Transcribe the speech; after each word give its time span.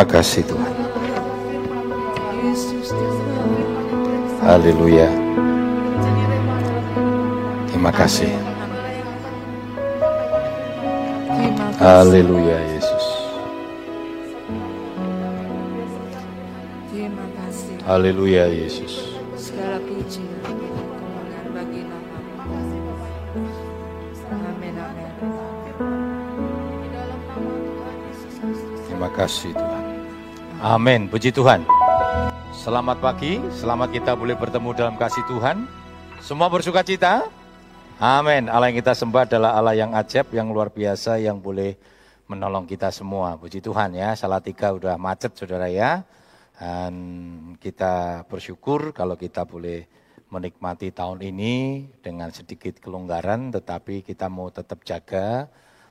Terima 0.00 0.16
kasih 0.16 0.48
Tuhan. 0.48 0.74
Haleluya. 4.40 5.12
Terima 7.68 7.92
kasih. 7.92 8.32
Haleluya 11.76 12.58
Yesus. 12.72 13.04
Terima 16.88 17.26
kasih. 17.36 17.76
Haleluya 17.84 18.48
Yesus. 18.48 19.20
Segala 19.36 19.84
puji 19.84 20.24
dan 20.40 20.56
kemuliaan 20.96 21.48
bagi 21.52 21.84
nama. 21.84 22.16
Amin 24.48 24.80
amin. 24.80 25.12
Terima 28.88 29.12
kasih. 29.12 29.59
Amin. 30.60 31.08
Puji 31.08 31.32
Tuhan. 31.32 31.64
Selamat 32.52 33.00
pagi, 33.00 33.40
selamat 33.56 33.96
kita 33.96 34.12
boleh 34.12 34.36
bertemu 34.36 34.76
dalam 34.76 34.92
kasih 35.00 35.24
Tuhan. 35.24 35.64
Semua 36.20 36.52
bersuka 36.52 36.84
cita? 36.84 37.24
Amin. 37.96 38.44
Allah 38.44 38.68
yang 38.68 38.76
kita 38.84 38.92
sembah 38.92 39.24
adalah 39.24 39.56
Allah 39.56 39.72
yang 39.72 39.96
ajaib, 39.96 40.28
yang 40.36 40.52
luar 40.52 40.68
biasa, 40.68 41.16
yang 41.16 41.40
boleh 41.40 41.80
menolong 42.28 42.68
kita 42.68 42.92
semua. 42.92 43.40
Puji 43.40 43.64
Tuhan 43.64 43.96
ya, 43.96 44.12
salah 44.12 44.44
tiga 44.44 44.76
udah 44.76 45.00
macet 45.00 45.32
saudara 45.32 45.64
ya. 45.72 46.04
Dan 46.60 46.92
kita 47.56 48.28
bersyukur 48.28 48.92
kalau 48.92 49.16
kita 49.16 49.48
boleh 49.48 49.88
menikmati 50.28 50.92
tahun 50.92 51.24
ini 51.24 51.88
dengan 52.04 52.36
sedikit 52.36 52.84
kelonggaran, 52.84 53.48
tetapi 53.48 54.04
kita 54.04 54.28
mau 54.28 54.52
tetap 54.52 54.84
jaga 54.84 55.48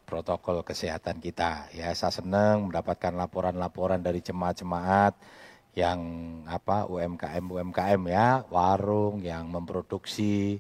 protokol 0.10 0.66
kesehatan 0.66 1.22
kita. 1.22 1.70
Ya, 1.70 1.94
saya 1.94 2.10
senang 2.10 2.74
mendapatkan 2.74 3.14
laporan-laporan 3.14 4.02
dari 4.02 4.26
jemaat-jemaat 4.26 5.14
yang 5.78 6.02
apa 6.50 6.90
UMKM 6.90 7.46
UMKM 7.46 8.02
ya, 8.10 8.42
warung 8.50 9.22
yang 9.22 9.46
memproduksi 9.54 10.58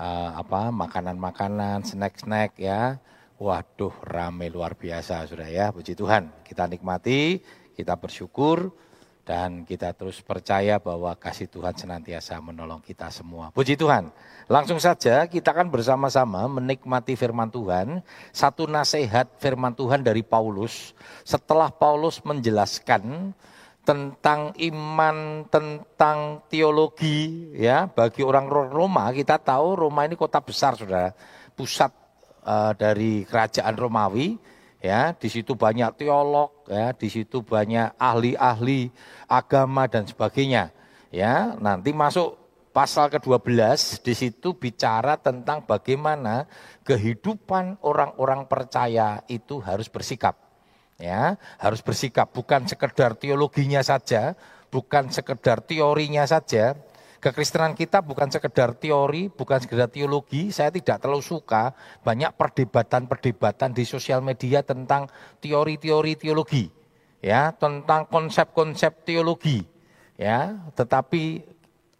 uh, 0.00 0.40
apa 0.40 0.72
makanan-makanan, 0.72 1.84
snack-snack 1.84 2.56
ya. 2.56 2.96
Waduh, 3.36 3.92
rame 4.02 4.48
luar 4.48 4.74
biasa 4.74 5.28
sudah 5.28 5.46
ya. 5.46 5.68
Puji 5.70 5.92
Tuhan. 5.92 6.32
Kita 6.42 6.64
nikmati, 6.66 7.38
kita 7.76 7.94
bersyukur 7.94 8.72
dan 9.28 9.68
kita 9.68 9.92
terus 9.92 10.24
percaya 10.24 10.80
bahwa 10.80 11.12
kasih 11.12 11.52
Tuhan 11.52 11.76
senantiasa 11.76 12.40
menolong 12.40 12.80
kita 12.80 13.12
semua. 13.12 13.52
Puji 13.52 13.76
Tuhan. 13.76 14.08
Langsung 14.48 14.80
saja 14.80 15.28
kita 15.28 15.52
akan 15.52 15.68
bersama-sama 15.68 16.48
menikmati 16.48 17.12
firman 17.12 17.52
Tuhan. 17.52 18.00
Satu 18.32 18.64
nasihat 18.64 19.28
firman 19.36 19.76
Tuhan 19.76 20.00
dari 20.00 20.24
Paulus. 20.24 20.96
Setelah 21.28 21.68
Paulus 21.68 22.24
menjelaskan 22.24 23.36
tentang 23.84 24.56
iman, 24.56 25.44
tentang 25.52 26.40
teologi 26.48 27.52
ya. 27.52 27.84
Bagi 27.84 28.24
orang 28.24 28.48
Roma 28.48 29.12
kita 29.12 29.36
tahu 29.36 29.76
Roma 29.76 30.08
ini 30.08 30.16
kota 30.16 30.40
besar 30.40 30.72
Saudara. 30.72 31.12
Pusat 31.52 31.92
uh, 32.48 32.72
dari 32.72 33.28
kerajaan 33.28 33.76
Romawi 33.76 34.56
ya. 34.78 35.14
Di 35.14 35.28
situ 35.30 35.54
banyak 35.54 35.94
teolog 35.98 36.66
ya, 36.70 36.94
di 36.94 37.08
situ 37.10 37.44
banyak 37.44 37.94
ahli-ahli 37.98 38.90
agama 39.30 39.86
dan 39.86 40.06
sebagainya. 40.06 40.74
Ya, 41.08 41.56
nanti 41.56 41.90
masuk 41.96 42.36
pasal 42.72 43.08
ke-12 43.10 44.04
di 44.04 44.14
situ 44.14 44.54
bicara 44.54 45.16
tentang 45.18 45.64
bagaimana 45.64 46.44
kehidupan 46.84 47.80
orang-orang 47.80 48.44
percaya 48.46 49.24
itu 49.26 49.58
harus 49.58 49.88
bersikap 49.88 50.48
ya 50.98 51.38
harus 51.62 51.80
bersikap 51.80 52.28
bukan 52.34 52.66
sekedar 52.66 53.14
teologinya 53.14 53.80
saja, 53.80 54.34
bukan 54.68 55.08
sekedar 55.08 55.62
teorinya 55.62 56.26
saja. 56.26 56.74
Kekristenan 57.18 57.74
kita 57.74 57.98
bukan 57.98 58.30
sekedar 58.30 58.78
teori, 58.78 59.26
bukan 59.26 59.58
sekedar 59.58 59.90
teologi. 59.90 60.54
Saya 60.54 60.70
tidak 60.70 61.02
terlalu 61.02 61.22
suka 61.22 61.74
banyak 62.06 62.30
perdebatan-perdebatan 62.38 63.74
di 63.74 63.82
sosial 63.82 64.22
media 64.22 64.62
tentang 64.62 65.10
teori-teori 65.42 66.14
teologi, 66.14 66.70
ya, 67.18 67.50
tentang 67.58 68.06
konsep-konsep 68.06 69.02
teologi, 69.02 69.66
ya. 70.14 70.54
Tetapi 70.78 71.42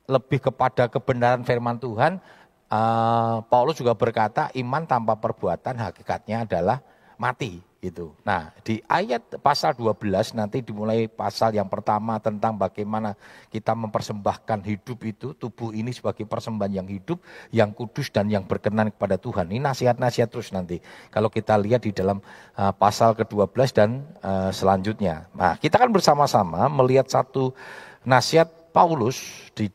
lebih 0.06 0.38
kepada 0.38 0.86
kebenaran 0.86 1.42
firman 1.42 1.76
Tuhan. 1.76 2.22
Uh, 2.68 3.40
Paulus 3.48 3.80
juga 3.80 3.96
berkata, 3.96 4.52
iman 4.52 4.84
tanpa 4.84 5.16
perbuatan 5.16 5.72
hakikatnya 5.82 6.44
adalah 6.44 6.84
mati 7.16 7.67
gitu. 7.78 8.10
Nah, 8.26 8.50
di 8.66 8.82
ayat 8.90 9.38
pasal 9.38 9.70
12 9.78 10.34
nanti 10.34 10.66
dimulai 10.66 11.06
pasal 11.06 11.54
yang 11.54 11.70
pertama 11.70 12.18
tentang 12.18 12.58
bagaimana 12.58 13.14
kita 13.54 13.70
mempersembahkan 13.70 14.66
hidup 14.66 14.98
itu, 15.06 15.30
tubuh 15.38 15.70
ini 15.70 15.94
sebagai 15.94 16.26
persembahan 16.26 16.82
yang 16.82 16.88
hidup, 16.90 17.22
yang 17.54 17.70
kudus 17.70 18.10
dan 18.10 18.26
yang 18.26 18.42
berkenan 18.42 18.90
kepada 18.90 19.14
Tuhan. 19.14 19.54
Ini 19.54 19.62
nasihat-nasihat 19.62 20.26
terus 20.26 20.50
nanti. 20.50 20.82
Kalau 21.14 21.30
kita 21.30 21.54
lihat 21.54 21.86
di 21.86 21.94
dalam 21.94 22.18
uh, 22.58 22.74
pasal 22.74 23.14
ke-12 23.14 23.70
dan 23.70 24.02
uh, 24.26 24.50
selanjutnya. 24.50 25.30
Nah, 25.38 25.54
kita 25.54 25.78
kan 25.78 25.94
bersama-sama 25.94 26.66
melihat 26.66 27.06
satu 27.06 27.54
nasihat 28.02 28.57
Paulus 28.78 29.50
di, 29.58 29.66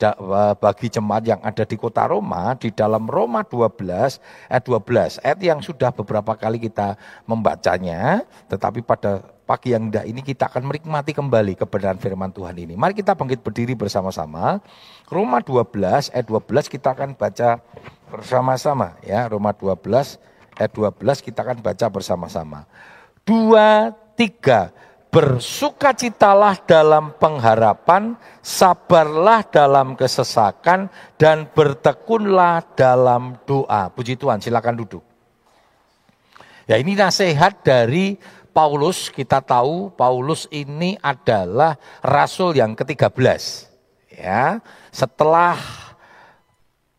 bagi 0.64 0.88
jemaat 0.88 1.28
yang 1.28 1.44
ada 1.44 1.68
di 1.68 1.76
kota 1.76 2.08
Roma 2.08 2.56
di 2.56 2.72
dalam 2.72 3.04
Roma 3.04 3.44
12 3.44 3.84
ayat 4.48 4.64
12 4.64 5.20
ayat 5.20 5.40
yang 5.44 5.60
sudah 5.60 5.92
beberapa 5.92 6.32
kali 6.40 6.56
kita 6.56 6.96
membacanya 7.28 8.24
tetapi 8.48 8.80
pada 8.80 9.20
pagi 9.44 9.76
yang 9.76 9.92
indah 9.92 10.08
ini 10.08 10.24
kita 10.24 10.48
akan 10.48 10.72
menikmati 10.72 11.12
kembali 11.12 11.60
kebenaran 11.60 12.00
firman 12.00 12.32
Tuhan 12.32 12.56
ini. 12.56 12.80
Mari 12.80 12.96
kita 12.96 13.12
bangkit 13.12 13.44
berdiri 13.44 13.76
bersama-sama. 13.76 14.64
Roma 15.12 15.44
12 15.44 16.16
ayat 16.16 16.24
12 16.24 16.72
kita 16.72 16.96
akan 16.96 17.20
baca 17.20 17.60
bersama-sama 18.08 18.96
ya. 19.04 19.28
Roma 19.28 19.52
12 19.52 19.84
ayat 20.56 20.72
12 20.72 21.28
kita 21.28 21.44
akan 21.44 21.60
baca 21.60 21.86
bersama-sama. 21.92 22.64
Dua, 23.28 23.92
tiga 24.16 24.72
bersukacitalah 25.14 26.58
dalam 26.66 27.14
pengharapan, 27.22 28.18
sabarlah 28.42 29.46
dalam 29.46 29.94
kesesakan, 29.94 30.90
dan 31.22 31.46
bertekunlah 31.54 32.66
dalam 32.74 33.38
doa. 33.46 33.94
Puji 33.94 34.18
Tuhan, 34.18 34.42
silakan 34.42 34.74
duduk. 34.82 35.06
Ya 36.66 36.82
ini 36.82 36.98
nasihat 36.98 37.62
dari 37.62 38.18
Paulus, 38.50 39.14
kita 39.14 39.38
tahu 39.38 39.94
Paulus 39.94 40.50
ini 40.50 40.98
adalah 41.06 41.78
rasul 42.02 42.58
yang 42.58 42.74
ke-13. 42.74 43.70
Ya, 44.14 44.62
setelah 44.90 45.58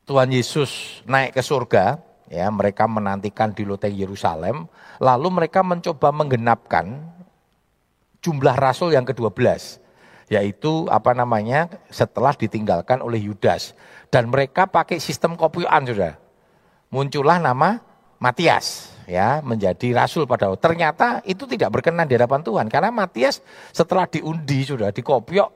Tuhan 0.06 0.31
Yesus 0.31 1.02
naik 1.06 1.34
ke 1.34 1.43
surga, 1.43 1.99
ya 2.31 2.46
mereka 2.50 2.87
menantikan 2.87 3.50
di 3.50 3.67
loteng 3.67 3.94
Yerusalem, 3.94 4.70
lalu 5.02 5.28
mereka 5.31 5.62
mencoba 5.62 6.10
menggenapkan 6.10 7.13
jumlah 8.25 8.56
rasul 8.56 8.97
yang 8.97 9.05
ke-12 9.05 9.85
yaitu 10.32 10.88
apa 10.88 11.12
namanya 11.12 11.69
setelah 11.93 12.32
ditinggalkan 12.32 13.05
oleh 13.05 13.21
Yudas. 13.21 13.76
Dan 14.09 14.32
mereka 14.32 14.65
pakai 14.65 14.97
sistem 14.97 15.37
kopioan 15.37 15.85
sudah. 15.85 16.17
Muncullah 16.88 17.43
nama 17.43 17.82
Matias 18.23 18.94
ya 19.05 19.44
menjadi 19.44 19.93
rasul 19.93 20.25
pada 20.25 20.49
waktu 20.49 20.65
ternyata 20.65 21.21
itu 21.29 21.44
tidak 21.44 21.76
berkenan 21.76 22.09
di 22.09 22.17
hadapan 22.17 22.41
Tuhan 22.41 22.67
karena 22.73 22.88
Matias 22.88 23.44
setelah 23.69 24.09
diundi 24.09 24.65
sudah 24.65 24.88
dikopiok 24.94 25.50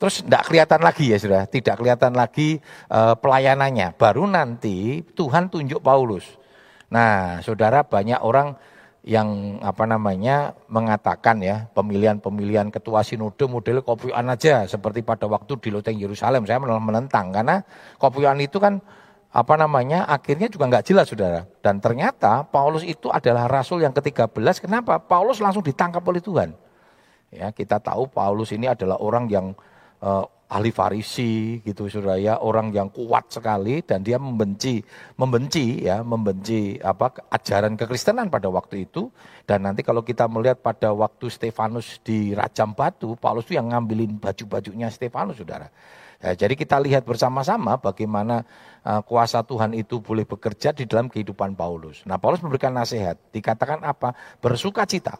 terus 0.00 0.24
tidak 0.24 0.48
kelihatan 0.48 0.80
lagi 0.80 1.12
ya 1.12 1.18
sudah. 1.20 1.44
Tidak 1.44 1.76
kelihatan 1.76 2.16
lagi 2.16 2.56
uh, 2.88 3.14
pelayanannya. 3.20 3.94
Baru 4.00 4.24
nanti 4.24 5.04
Tuhan 5.12 5.52
tunjuk 5.52 5.84
Paulus. 5.84 6.24
Nah 6.88 7.44
saudara 7.44 7.84
banyak 7.84 8.18
orang 8.24 8.56
yang 9.00 9.56
apa 9.64 9.88
namanya 9.88 10.52
mengatakan 10.68 11.40
ya 11.40 11.72
pemilihan-pemilihan 11.72 12.68
ketua 12.68 13.00
sinode 13.00 13.40
model 13.48 13.80
kopian 13.80 14.28
aja 14.28 14.68
seperti 14.68 15.00
pada 15.00 15.24
waktu 15.24 15.56
di 15.56 15.72
loteng 15.72 15.96
Yerusalem. 15.96 16.44
Saya 16.44 16.60
malah 16.60 16.76
menentang 16.76 17.32
karena 17.32 17.64
kopian 17.96 18.36
itu 18.44 18.60
kan 18.60 18.76
apa 19.30 19.54
namanya 19.56 20.04
akhirnya 20.04 20.52
juga 20.52 20.68
nggak 20.68 20.84
jelas 20.84 21.08
saudara. 21.08 21.48
Dan 21.64 21.80
ternyata 21.80 22.44
Paulus 22.44 22.84
itu 22.84 23.08
adalah 23.08 23.48
rasul 23.48 23.80
yang 23.80 23.96
ke-13 23.96 24.68
kenapa? 24.68 25.00
Paulus 25.00 25.40
langsung 25.40 25.64
ditangkap 25.64 26.04
oleh 26.04 26.20
Tuhan. 26.20 26.52
Ya 27.32 27.48
kita 27.54 27.80
tahu 27.80 28.10
Paulus 28.10 28.52
ini 28.52 28.68
adalah 28.68 29.00
orang 29.00 29.30
yang 29.30 29.56
uh, 30.02 30.24
ahli 30.50 30.74
Farisi 30.74 31.62
gitu 31.62 31.86
saudara 31.86 32.42
orang 32.42 32.74
yang 32.74 32.90
kuat 32.90 33.30
sekali 33.30 33.86
dan 33.86 34.02
dia 34.02 34.18
membenci 34.18 34.82
membenci 35.14 35.86
ya 35.86 36.02
membenci 36.02 36.74
apa 36.82 37.30
ajaran 37.30 37.78
kekristenan 37.78 38.26
pada 38.26 38.50
waktu 38.50 38.90
itu. 38.90 39.14
Dan 39.46 39.66
nanti 39.66 39.86
kalau 39.86 40.02
kita 40.02 40.26
melihat 40.26 40.58
pada 40.58 40.90
waktu 40.90 41.30
Stefanus 41.30 42.02
di 42.02 42.34
rajam 42.34 42.74
batu 42.74 43.14
Paulus 43.14 43.46
itu 43.46 43.54
yang 43.54 43.70
ngambilin 43.70 44.18
baju-bajunya 44.18 44.90
Stefanus 44.90 45.38
saudara. 45.38 45.70
Ya, 46.20 46.36
jadi 46.36 46.52
kita 46.52 46.76
lihat 46.84 47.08
bersama-sama 47.08 47.80
bagaimana 47.80 48.44
uh, 48.84 49.00
kuasa 49.00 49.40
Tuhan 49.40 49.72
itu 49.72 50.04
boleh 50.04 50.28
bekerja 50.28 50.76
di 50.76 50.84
dalam 50.84 51.08
kehidupan 51.08 51.56
Paulus. 51.56 52.04
Nah 52.04 52.20
Paulus 52.20 52.44
memberikan 52.44 52.76
nasihat 52.76 53.16
dikatakan 53.32 53.80
apa? 53.80 54.12
Bersuka 54.42 54.84
cita 54.84 55.16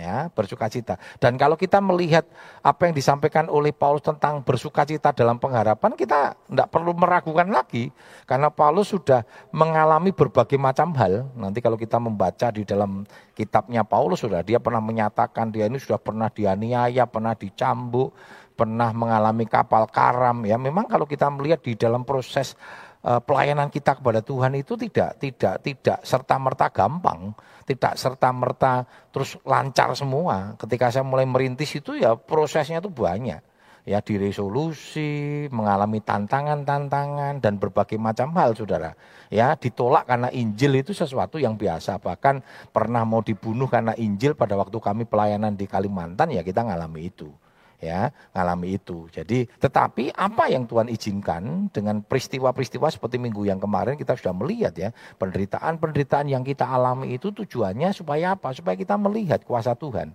ya 0.00 0.16
bersukacita. 0.32 0.96
Dan 1.20 1.36
kalau 1.36 1.60
kita 1.60 1.76
melihat 1.84 2.24
apa 2.64 2.88
yang 2.88 2.96
disampaikan 2.96 3.52
oleh 3.52 3.70
Paulus 3.76 4.00
tentang 4.00 4.40
bersukacita 4.40 5.12
dalam 5.12 5.36
pengharapan, 5.36 5.92
kita 5.92 6.34
tidak 6.48 6.68
perlu 6.72 6.96
meragukan 6.96 7.52
lagi 7.52 7.92
karena 8.24 8.48
Paulus 8.48 8.88
sudah 8.88 9.22
mengalami 9.52 10.16
berbagai 10.16 10.56
macam 10.56 10.96
hal. 10.96 11.28
Nanti 11.36 11.60
kalau 11.60 11.76
kita 11.76 12.00
membaca 12.00 12.48
di 12.48 12.64
dalam 12.64 13.04
kitabnya 13.36 13.84
Paulus 13.84 14.24
sudah 14.24 14.40
dia 14.40 14.56
pernah 14.56 14.80
menyatakan 14.80 15.52
dia 15.52 15.68
ini 15.68 15.76
sudah 15.76 16.00
pernah 16.00 16.32
dianiaya, 16.32 17.04
pernah 17.04 17.36
dicambuk, 17.36 18.16
pernah 18.56 18.92
mengalami 18.92 19.48
kapal 19.48 19.88
karam 19.88 20.44
ya. 20.44 20.60
Memang 20.60 20.84
kalau 20.84 21.08
kita 21.08 21.28
melihat 21.32 21.64
di 21.64 21.76
dalam 21.76 22.04
proses 22.04 22.56
pelayanan 23.00 23.72
kita 23.72 23.96
kepada 23.96 24.20
Tuhan 24.20 24.52
itu 24.60 24.76
tidak 24.76 25.16
tidak 25.16 25.54
tidak 25.64 25.98
serta 26.04 26.36
merta 26.36 26.68
gampang, 26.68 27.32
tidak 27.64 27.96
serta 27.96 28.28
merta 28.28 28.84
terus 29.08 29.40
lancar 29.48 29.96
semua. 29.96 30.54
Ketika 30.60 30.92
saya 30.92 31.04
mulai 31.04 31.24
merintis 31.24 31.72
itu 31.72 31.96
ya 31.96 32.14
prosesnya 32.16 32.84
itu 32.84 32.92
banyak. 32.92 33.40
Ya 33.88 34.04
diresolusi, 34.04 35.48
mengalami 35.48 36.04
tantangan-tantangan 36.04 37.40
dan 37.40 37.56
berbagai 37.56 37.96
macam 37.96 38.28
hal 38.36 38.52
Saudara. 38.52 38.92
Ya, 39.32 39.56
ditolak 39.56 40.04
karena 40.04 40.28
Injil 40.36 40.84
itu 40.84 40.92
sesuatu 40.92 41.40
yang 41.40 41.56
biasa. 41.56 41.96
Bahkan 41.96 42.44
pernah 42.76 43.08
mau 43.08 43.24
dibunuh 43.24 43.72
karena 43.72 43.96
Injil 43.96 44.36
pada 44.36 44.52
waktu 44.60 44.76
kami 44.76 45.08
pelayanan 45.08 45.56
di 45.56 45.64
Kalimantan 45.64 46.28
ya 46.28 46.44
kita 46.44 46.60
ngalami 46.60 47.08
itu 47.08 47.32
ya 47.80 48.12
ngalami 48.36 48.76
itu. 48.76 49.08
Jadi 49.08 49.48
tetapi 49.48 50.12
apa 50.12 50.52
yang 50.52 50.68
Tuhan 50.68 50.92
izinkan 50.92 51.72
dengan 51.72 52.04
peristiwa-peristiwa 52.04 52.92
seperti 52.92 53.16
minggu 53.16 53.48
yang 53.48 53.58
kemarin 53.58 53.96
kita 53.96 54.14
sudah 54.14 54.36
melihat 54.36 54.76
ya 54.76 54.92
penderitaan-penderitaan 55.16 56.28
yang 56.28 56.44
kita 56.44 56.68
alami 56.68 57.16
itu 57.16 57.32
tujuannya 57.32 57.90
supaya 57.96 58.36
apa? 58.36 58.52
Supaya 58.52 58.76
kita 58.76 59.00
melihat 59.00 59.42
kuasa 59.42 59.72
Tuhan. 59.74 60.12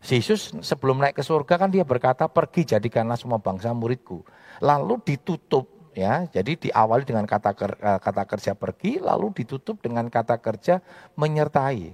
Yesus 0.00 0.56
sebelum 0.64 0.96
naik 0.96 1.20
ke 1.20 1.22
surga 1.26 1.60
kan 1.60 1.68
dia 1.68 1.84
berkata 1.84 2.24
pergi 2.24 2.64
jadikanlah 2.64 3.20
semua 3.20 3.36
bangsa 3.36 3.76
muridku. 3.76 4.24
Lalu 4.64 4.96
ditutup 5.04 5.92
ya. 5.92 6.24
Jadi 6.32 6.70
diawali 6.70 7.04
dengan 7.04 7.28
kata 7.28 7.52
kata 8.00 8.22
kerja 8.24 8.56
pergi 8.56 8.96
lalu 8.96 9.34
ditutup 9.36 9.82
dengan 9.84 10.08
kata 10.08 10.40
kerja 10.40 10.80
menyertai. 11.20 11.92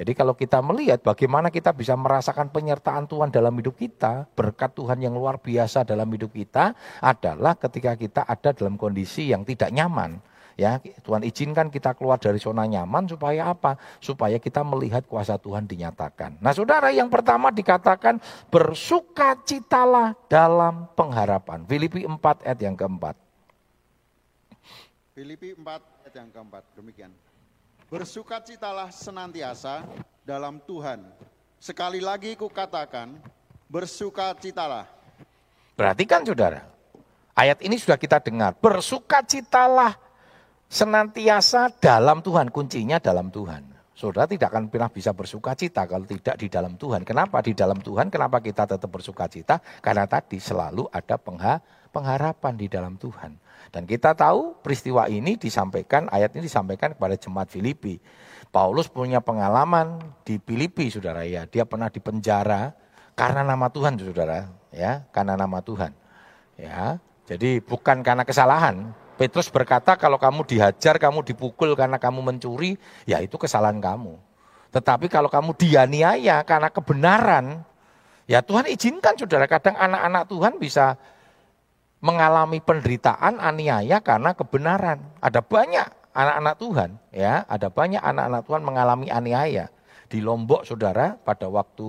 Jadi 0.00 0.16
kalau 0.16 0.32
kita 0.32 0.64
melihat 0.64 1.04
bagaimana 1.04 1.52
kita 1.52 1.76
bisa 1.76 1.92
merasakan 1.92 2.48
penyertaan 2.48 3.04
Tuhan 3.04 3.28
dalam 3.28 3.52
hidup 3.52 3.76
kita, 3.76 4.24
berkat 4.32 4.72
Tuhan 4.72 4.96
yang 4.96 5.12
luar 5.12 5.36
biasa 5.36 5.84
dalam 5.84 6.08
hidup 6.08 6.32
kita 6.32 6.72
adalah 7.04 7.52
ketika 7.52 7.92
kita 8.00 8.24
ada 8.24 8.56
dalam 8.56 8.80
kondisi 8.80 9.28
yang 9.28 9.44
tidak 9.44 9.68
nyaman. 9.68 10.16
Ya, 10.56 10.80
Tuhan 10.80 11.20
izinkan 11.20 11.68
kita 11.68 11.92
keluar 11.92 12.16
dari 12.16 12.40
zona 12.40 12.64
nyaman 12.64 13.12
supaya 13.12 13.52
apa? 13.52 13.76
Supaya 14.00 14.40
kita 14.40 14.64
melihat 14.64 15.04
kuasa 15.04 15.36
Tuhan 15.36 15.68
dinyatakan. 15.68 16.40
Nah, 16.40 16.56
Saudara, 16.56 16.88
yang 16.88 17.12
pertama 17.12 17.52
dikatakan 17.52 18.24
bersukacitalah 18.48 20.16
dalam 20.32 20.88
pengharapan. 20.96 21.68
Filipi 21.68 22.08
4 22.08 22.48
ayat 22.48 22.60
yang 22.60 22.76
keempat. 22.76 23.20
Filipi 25.12 25.52
4 25.52 25.64
ayat 26.08 26.14
yang 26.16 26.28
keempat, 26.32 26.64
demikian. 26.72 27.12
Bersukacitalah 27.90 28.94
senantiasa 28.94 29.82
dalam 30.22 30.62
Tuhan. 30.62 31.02
Sekali 31.58 31.98
lagi 31.98 32.38
kukatakan, 32.38 33.18
bersukacitalah. 33.66 34.86
Perhatikan 35.74 36.22
saudara, 36.22 36.70
ayat 37.34 37.58
ini 37.66 37.74
sudah 37.74 37.98
kita 37.98 38.22
dengar. 38.22 38.54
Bersukacitalah 38.62 39.98
senantiasa 40.70 41.74
dalam 41.82 42.22
Tuhan. 42.22 42.54
Kuncinya 42.54 43.02
dalam 43.02 43.26
Tuhan. 43.26 43.66
Saudara 44.00 44.24
tidak 44.24 44.48
akan 44.48 44.72
pernah 44.72 44.88
bisa 44.88 45.12
bersukacita 45.12 45.84
kalau 45.84 46.08
tidak 46.08 46.40
di 46.40 46.48
dalam 46.48 46.80
Tuhan. 46.80 47.04
Kenapa 47.04 47.44
di 47.44 47.52
dalam 47.52 47.76
Tuhan? 47.84 48.08
Kenapa 48.08 48.40
kita 48.40 48.64
tetap 48.64 48.88
bersukacita? 48.88 49.60
Karena 49.84 50.08
tadi 50.08 50.40
selalu 50.40 50.88
ada 50.88 51.20
pengharapan 51.92 52.56
di 52.56 52.64
dalam 52.64 52.96
Tuhan. 52.96 53.36
Dan 53.68 53.84
kita 53.84 54.16
tahu 54.16 54.56
peristiwa 54.64 55.04
ini 55.04 55.36
disampaikan, 55.36 56.08
ayat 56.08 56.32
ini 56.32 56.48
disampaikan 56.48 56.96
kepada 56.96 57.12
jemaat 57.20 57.52
Filipi. 57.52 58.00
Paulus 58.48 58.88
punya 58.88 59.20
pengalaman 59.20 60.00
di 60.24 60.40
Filipi, 60.40 60.88
saudara 60.88 61.28
ya. 61.28 61.44
Dia 61.44 61.68
pernah 61.68 61.92
dipenjara 61.92 62.72
karena 63.12 63.44
nama 63.44 63.68
Tuhan, 63.68 64.00
saudara. 64.00 64.48
Ya, 64.72 65.04
karena 65.12 65.36
nama 65.36 65.60
Tuhan. 65.60 65.92
Ya, 66.56 66.96
jadi 67.28 67.60
bukan 67.60 68.00
karena 68.00 68.24
kesalahan. 68.24 68.96
Petrus 69.20 69.52
berkata 69.52 70.00
kalau 70.00 70.16
kamu 70.16 70.48
dihajar, 70.48 70.96
kamu 70.96 71.20
dipukul 71.20 71.76
karena 71.76 72.00
kamu 72.00 72.24
mencuri, 72.24 72.80
ya 73.04 73.20
itu 73.20 73.36
kesalahan 73.36 73.76
kamu. 73.76 74.16
Tetapi 74.72 75.12
kalau 75.12 75.28
kamu 75.28 75.52
dianiaya 75.60 76.40
karena 76.40 76.72
kebenaran, 76.72 77.60
ya 78.24 78.40
Tuhan 78.40 78.64
izinkan 78.72 79.20
saudara. 79.20 79.44
Kadang 79.44 79.76
anak-anak 79.76 80.24
Tuhan 80.24 80.56
bisa 80.56 80.96
mengalami 82.00 82.64
penderitaan 82.64 83.36
aniaya 83.44 84.00
karena 84.00 84.32
kebenaran. 84.32 85.04
Ada 85.20 85.44
banyak 85.44 86.16
anak-anak 86.16 86.54
Tuhan, 86.56 86.90
ya, 87.12 87.44
ada 87.44 87.68
banyak 87.68 88.00
anak-anak 88.00 88.42
Tuhan 88.48 88.62
mengalami 88.64 89.12
aniaya. 89.12 89.68
Di 90.10 90.18
Lombok, 90.18 90.66
saudara, 90.66 91.14
pada 91.14 91.46
waktu 91.46 91.86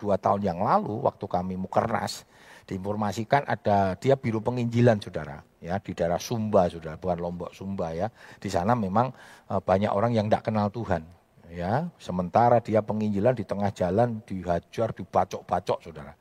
dua 0.00 0.16
tahun 0.16 0.40
yang 0.48 0.64
lalu, 0.64 1.04
waktu 1.04 1.28
kami 1.28 1.60
mukernas, 1.60 2.24
diinformasikan 2.64 3.44
ada 3.44 4.00
dia 4.00 4.16
biru 4.16 4.40
penginjilan, 4.40 4.96
saudara, 4.96 5.44
ya, 5.60 5.76
di 5.76 5.92
daerah 5.92 6.16
Sumba, 6.16 6.72
saudara, 6.72 6.96
bukan 6.96 7.20
Lombok, 7.20 7.52
Sumba, 7.52 7.92
ya. 7.92 8.08
Di 8.40 8.48
sana 8.48 8.72
memang 8.72 9.12
eh, 9.52 9.60
banyak 9.60 9.92
orang 9.92 10.16
yang 10.16 10.32
tidak 10.32 10.48
kenal 10.48 10.72
Tuhan, 10.72 11.04
ya. 11.52 11.84
Sementara 12.00 12.64
dia 12.64 12.80
penginjilan 12.80 13.36
di 13.36 13.44
tengah 13.44 13.68
jalan 13.76 14.24
dihajar, 14.24 14.96
dibacok-bacok, 14.96 15.84
saudara, 15.84 16.16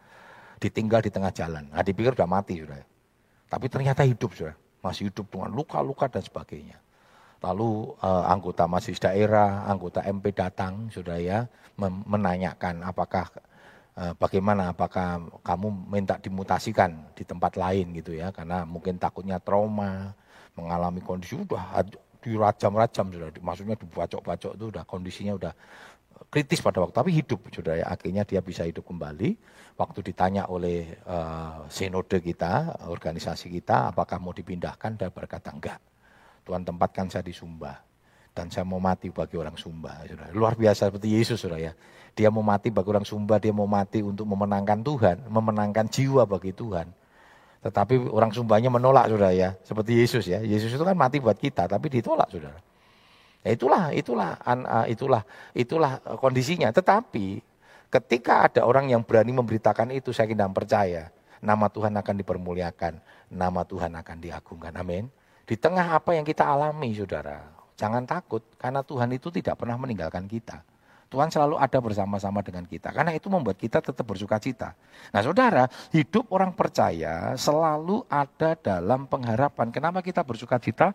ditinggal 0.60 1.00
di 1.00 1.08
tengah 1.08 1.32
jalan. 1.32 1.72
Nah, 1.72 1.88
dipikir 1.88 2.20
sudah 2.20 2.28
mati, 2.28 2.60
saudara. 2.60 2.84
Tapi 3.48 3.66
ternyata 3.72 4.04
hidup 4.04 4.36
sudah, 4.36 4.60
masih 4.84 5.08
hidup 5.08 5.32
dengan 5.32 5.56
luka-luka 5.56 6.12
dan 6.12 6.20
sebagainya. 6.20 6.84
Lalu 7.40 7.96
eh, 8.04 8.24
anggota 8.28 8.68
majelis 8.68 9.00
daerah, 9.00 9.64
anggota 9.68 10.04
MP 10.04 10.36
datang, 10.36 10.92
sudah 10.92 11.18
ya, 11.20 11.48
menanyakan 11.80 12.84
apakah 12.84 13.32
eh, 13.96 14.14
bagaimana, 14.20 14.76
apakah 14.76 15.24
kamu 15.44 15.68
minta 15.88 16.20
dimutasikan 16.20 17.16
di 17.16 17.24
tempat 17.24 17.56
lain 17.56 17.96
gitu 17.96 18.16
ya, 18.16 18.36
karena 18.36 18.68
mungkin 18.68 19.00
takutnya 19.00 19.40
trauma, 19.40 20.12
mengalami 20.60 21.00
kondisi 21.00 21.40
udah 21.40 21.84
dirajam-rajam 22.20 23.16
sudah, 23.16 23.30
maksudnya 23.40 23.80
dibacok-bacok 23.80 24.60
itu 24.60 24.66
udah 24.76 24.84
kondisinya 24.84 25.34
udah 25.40 25.54
kritis 26.28 26.60
pada 26.60 26.84
waktu, 26.84 26.96
tapi 27.00 27.12
hidup 27.16 27.48
sudah 27.48 27.80
ya, 27.80 27.86
akhirnya 27.88 28.28
dia 28.28 28.44
bisa 28.44 28.68
hidup 28.68 28.84
kembali. 28.84 29.40
Waktu 29.80 30.12
ditanya 30.12 30.52
oleh 30.52 31.00
uh, 31.08 31.64
sinode 31.72 32.20
kita, 32.20 32.84
organisasi 32.92 33.48
kita, 33.48 33.96
apakah 33.96 34.20
mau 34.20 34.36
dipindahkan, 34.36 35.00
dia 35.00 35.08
berkata 35.08 35.56
enggak. 35.56 35.80
Tuhan 36.50 36.66
tempatkan 36.66 37.06
saya 37.14 37.22
di 37.22 37.30
Sumba. 37.30 37.78
Dan 38.34 38.50
saya 38.50 38.66
mau 38.66 38.82
mati 38.82 39.14
bagi 39.14 39.38
orang 39.38 39.54
Sumba. 39.54 40.02
Saudara. 40.10 40.34
Luar 40.34 40.58
biasa 40.58 40.90
seperti 40.90 41.14
Yesus 41.14 41.38
saudara 41.38 41.62
ya. 41.62 41.74
Dia 42.18 42.34
mau 42.34 42.42
mati 42.42 42.74
bagi 42.74 42.90
orang 42.90 43.06
Sumba, 43.06 43.38
dia 43.38 43.54
mau 43.54 43.70
mati 43.70 44.02
untuk 44.02 44.26
memenangkan 44.26 44.82
Tuhan, 44.82 45.30
memenangkan 45.30 45.86
jiwa 45.86 46.26
bagi 46.26 46.50
Tuhan. 46.50 46.90
Tetapi 47.62 48.10
orang 48.10 48.34
Sumbanya 48.34 48.74
menolak 48.74 49.14
saudara 49.14 49.30
ya. 49.30 49.54
Seperti 49.62 49.94
Yesus 49.94 50.26
ya. 50.26 50.42
Yesus 50.42 50.74
itu 50.74 50.82
kan 50.82 50.98
mati 50.98 51.22
buat 51.22 51.38
kita, 51.38 51.70
tapi 51.70 51.94
ditolak 51.94 52.34
saudara. 52.34 52.58
Ya 53.46 53.56
itulah, 53.56 53.94
itulah, 53.94 54.36
eh, 54.42 54.86
itulah, 54.92 55.22
itulah 55.54 56.02
kondisinya. 56.18 56.74
Tetapi 56.76 57.40
Ketika 57.90 58.46
ada 58.46 58.70
orang 58.70 58.94
yang 58.94 59.02
berani 59.02 59.34
memberitakan 59.34 59.90
itu, 59.90 60.14
saya 60.14 60.30
kira 60.30 60.46
percaya. 60.54 61.10
Nama 61.42 61.66
Tuhan 61.74 61.98
akan 61.98 62.16
dipermuliakan, 62.22 62.94
nama 63.34 63.66
Tuhan 63.66 63.98
akan 63.98 64.18
diagungkan. 64.22 64.78
Amin. 64.78 65.10
Di 65.50 65.58
tengah 65.58 65.98
apa 65.98 66.14
yang 66.14 66.22
kita 66.22 66.46
alami, 66.46 66.94
saudara, 66.94 67.42
jangan 67.74 68.06
takut, 68.06 68.46
karena 68.62 68.86
Tuhan 68.86 69.10
itu 69.18 69.34
tidak 69.34 69.58
pernah 69.58 69.82
meninggalkan 69.82 70.30
kita. 70.30 70.62
Tuhan 71.10 71.34
selalu 71.34 71.58
ada 71.58 71.82
bersama-sama 71.82 72.46
dengan 72.46 72.70
kita. 72.70 72.94
Karena 72.94 73.10
itu 73.18 73.34
membuat 73.34 73.58
kita 73.58 73.82
tetap 73.82 74.06
bersuka 74.06 74.38
cita. 74.38 74.78
Nah 75.10 75.26
saudara, 75.26 75.66
hidup 75.90 76.30
orang 76.30 76.54
percaya 76.54 77.34
selalu 77.34 78.06
ada 78.06 78.54
dalam 78.54 79.10
pengharapan. 79.10 79.74
Kenapa 79.74 80.06
kita 80.06 80.22
bersuka 80.22 80.62
cita? 80.62 80.94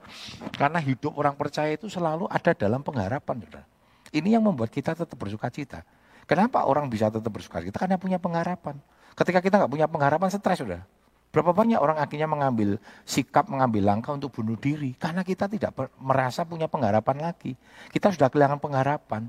Karena 0.54 0.78
hidup 0.78 1.18
orang 1.18 1.34
percaya 1.34 1.75
itu 1.75 1.90
selalu 1.90 2.30
ada 2.30 2.54
dalam 2.54 2.87
pengharapan. 2.87 3.42
Saudara. 3.42 3.66
Ini 4.14 4.38
yang 4.38 4.46
membuat 4.46 4.70
kita 4.70 4.94
tetap 4.94 5.18
bersuka 5.18 5.50
cita. 5.50 5.82
Kenapa 6.30 6.62
orang 6.62 6.87
bisa 6.87 7.11
tetap 7.11 7.34
bersuka 7.34 7.58
cita? 7.58 7.75
Karena 7.75 7.99
punya 7.99 8.23
pengharapan. 8.23 8.78
Ketika 9.18 9.42
kita 9.42 9.66
nggak 9.66 9.73
punya 9.75 9.90
pengharapan, 9.90 10.30
stres 10.30 10.62
sudah. 10.62 10.87
Berapa 11.34 11.50
banyak 11.50 11.82
orang 11.82 11.98
akhirnya 11.98 12.30
mengambil 12.30 12.78
sikap, 13.02 13.50
mengambil 13.50 13.90
langkah 13.90 14.14
untuk 14.14 14.30
bunuh 14.38 14.54
diri. 14.54 14.94
Karena 14.94 15.26
kita 15.26 15.50
tidak 15.50 15.74
merasa 15.98 16.46
punya 16.46 16.70
pengharapan 16.70 17.18
lagi. 17.18 17.58
Kita 17.90 18.14
sudah 18.14 18.30
kehilangan 18.30 18.62
pengharapan. 18.62 19.26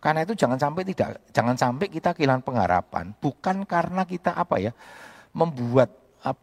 Karena 0.00 0.24
itu 0.24 0.32
jangan 0.32 0.56
sampai 0.56 0.82
tidak, 0.82 1.20
jangan 1.30 1.54
sampai 1.54 1.92
kita 1.92 2.16
kehilangan 2.16 2.40
pengharapan. 2.40 3.12
Bukan 3.20 3.68
karena 3.68 4.02
kita 4.08 4.32
apa 4.32 4.56
ya, 4.58 4.72
membuat 5.36 5.92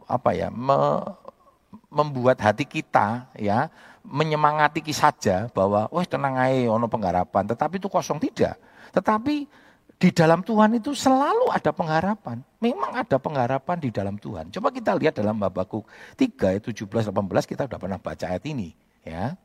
apa 0.05 0.29
ya, 0.37 0.53
me, 0.53 0.77
membuat 1.89 2.37
hati 2.39 2.69
kita 2.69 3.33
ya 3.33 3.73
menyemangati 4.05 4.85
saja 4.93 5.49
bahwa, 5.51 5.89
wah 5.91 6.05
tenang 6.05 6.37
aja, 6.37 6.69
ono 6.69 6.85
pengharapan. 6.85 7.49
Tetapi 7.49 7.81
itu 7.81 7.89
kosong 7.91 8.21
tidak. 8.21 8.61
Tetapi 8.93 9.49
Di 9.99 10.15
dalam 10.15 10.39
Tuhan 10.39 10.79
itu 10.79 10.95
selalu 10.95 11.51
ada 11.51 11.75
pengharapan. 11.75 12.39
Memang 12.63 13.03
ada 13.03 13.19
pengharapan 13.19 13.77
di 13.83 13.91
dalam 13.91 14.15
Tuhan. 14.15 14.47
Coba 14.47 14.71
kita 14.71 14.95
lihat 14.95 15.19
dalam 15.19 15.35
Habakuk 15.43 15.83
3 16.15 16.55
ayat 16.55 16.63
17 16.63 17.11
18 17.11 17.11
kita 17.43 17.67
sudah 17.67 17.75
pernah 17.75 17.99
baca 17.99 18.25
ayat 18.31 18.47
ini, 18.47 18.71
ya. 19.03 19.35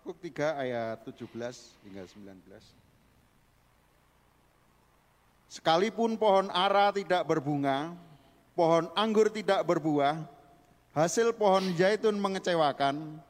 Habakuk 0.00 0.16
3 0.32 0.64
ayat 0.64 1.04
17 1.04 1.28
hingga 1.84 2.08
19. 2.08 2.64
Sekalipun 5.52 6.16
pohon 6.16 6.48
ara 6.56 6.88
tidak 6.96 7.20
berbunga, 7.28 7.92
pohon 8.56 8.88
anggur 8.96 9.28
tidak 9.28 9.60
berbuah, 9.68 10.24
hasil 10.96 11.36
pohon 11.36 11.68
zaitun 11.76 12.16
mengecewakan, 12.16 13.20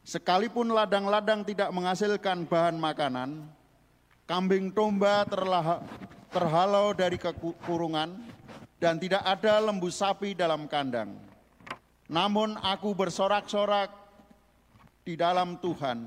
sekalipun 0.00 0.72
ladang-ladang 0.72 1.44
tidak 1.44 1.68
menghasilkan 1.76 2.48
bahan 2.48 2.80
makanan, 2.80 3.44
kambing 4.30 4.70
domba 4.70 5.26
terlah, 5.26 5.82
terhalau 6.30 6.94
dari 6.94 7.18
kekurungan, 7.18 8.14
dan 8.78 8.94
tidak 9.02 9.26
ada 9.26 9.58
lembu 9.58 9.90
sapi 9.90 10.38
dalam 10.38 10.70
kandang. 10.70 11.18
Namun 12.06 12.54
aku 12.62 12.94
bersorak-sorak 12.94 13.90
di 15.02 15.18
dalam 15.18 15.58
Tuhan, 15.58 16.06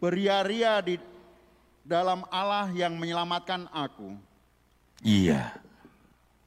beria-ria 0.00 0.80
di 0.80 0.96
dalam 1.84 2.24
Allah 2.32 2.72
yang 2.72 2.96
menyelamatkan 2.96 3.68
aku. 3.68 4.16
Iya, 5.04 5.52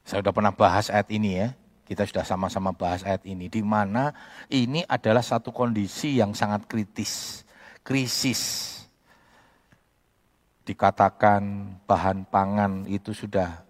saya 0.02 0.26
sudah 0.26 0.34
pernah 0.34 0.50
bahas 0.50 0.90
ayat 0.90 1.06
ini 1.14 1.38
ya. 1.38 1.54
Kita 1.86 2.02
sudah 2.02 2.26
sama-sama 2.26 2.74
bahas 2.74 3.06
ayat 3.06 3.22
ini, 3.30 3.46
di 3.46 3.62
mana 3.62 4.10
ini 4.50 4.82
adalah 4.90 5.22
satu 5.22 5.54
kondisi 5.54 6.18
yang 6.18 6.34
sangat 6.34 6.66
kritis, 6.66 7.46
krisis 7.86 8.81
dikatakan 10.62 11.42
bahan 11.84 12.26
pangan 12.30 12.86
itu 12.86 13.10
sudah 13.10 13.62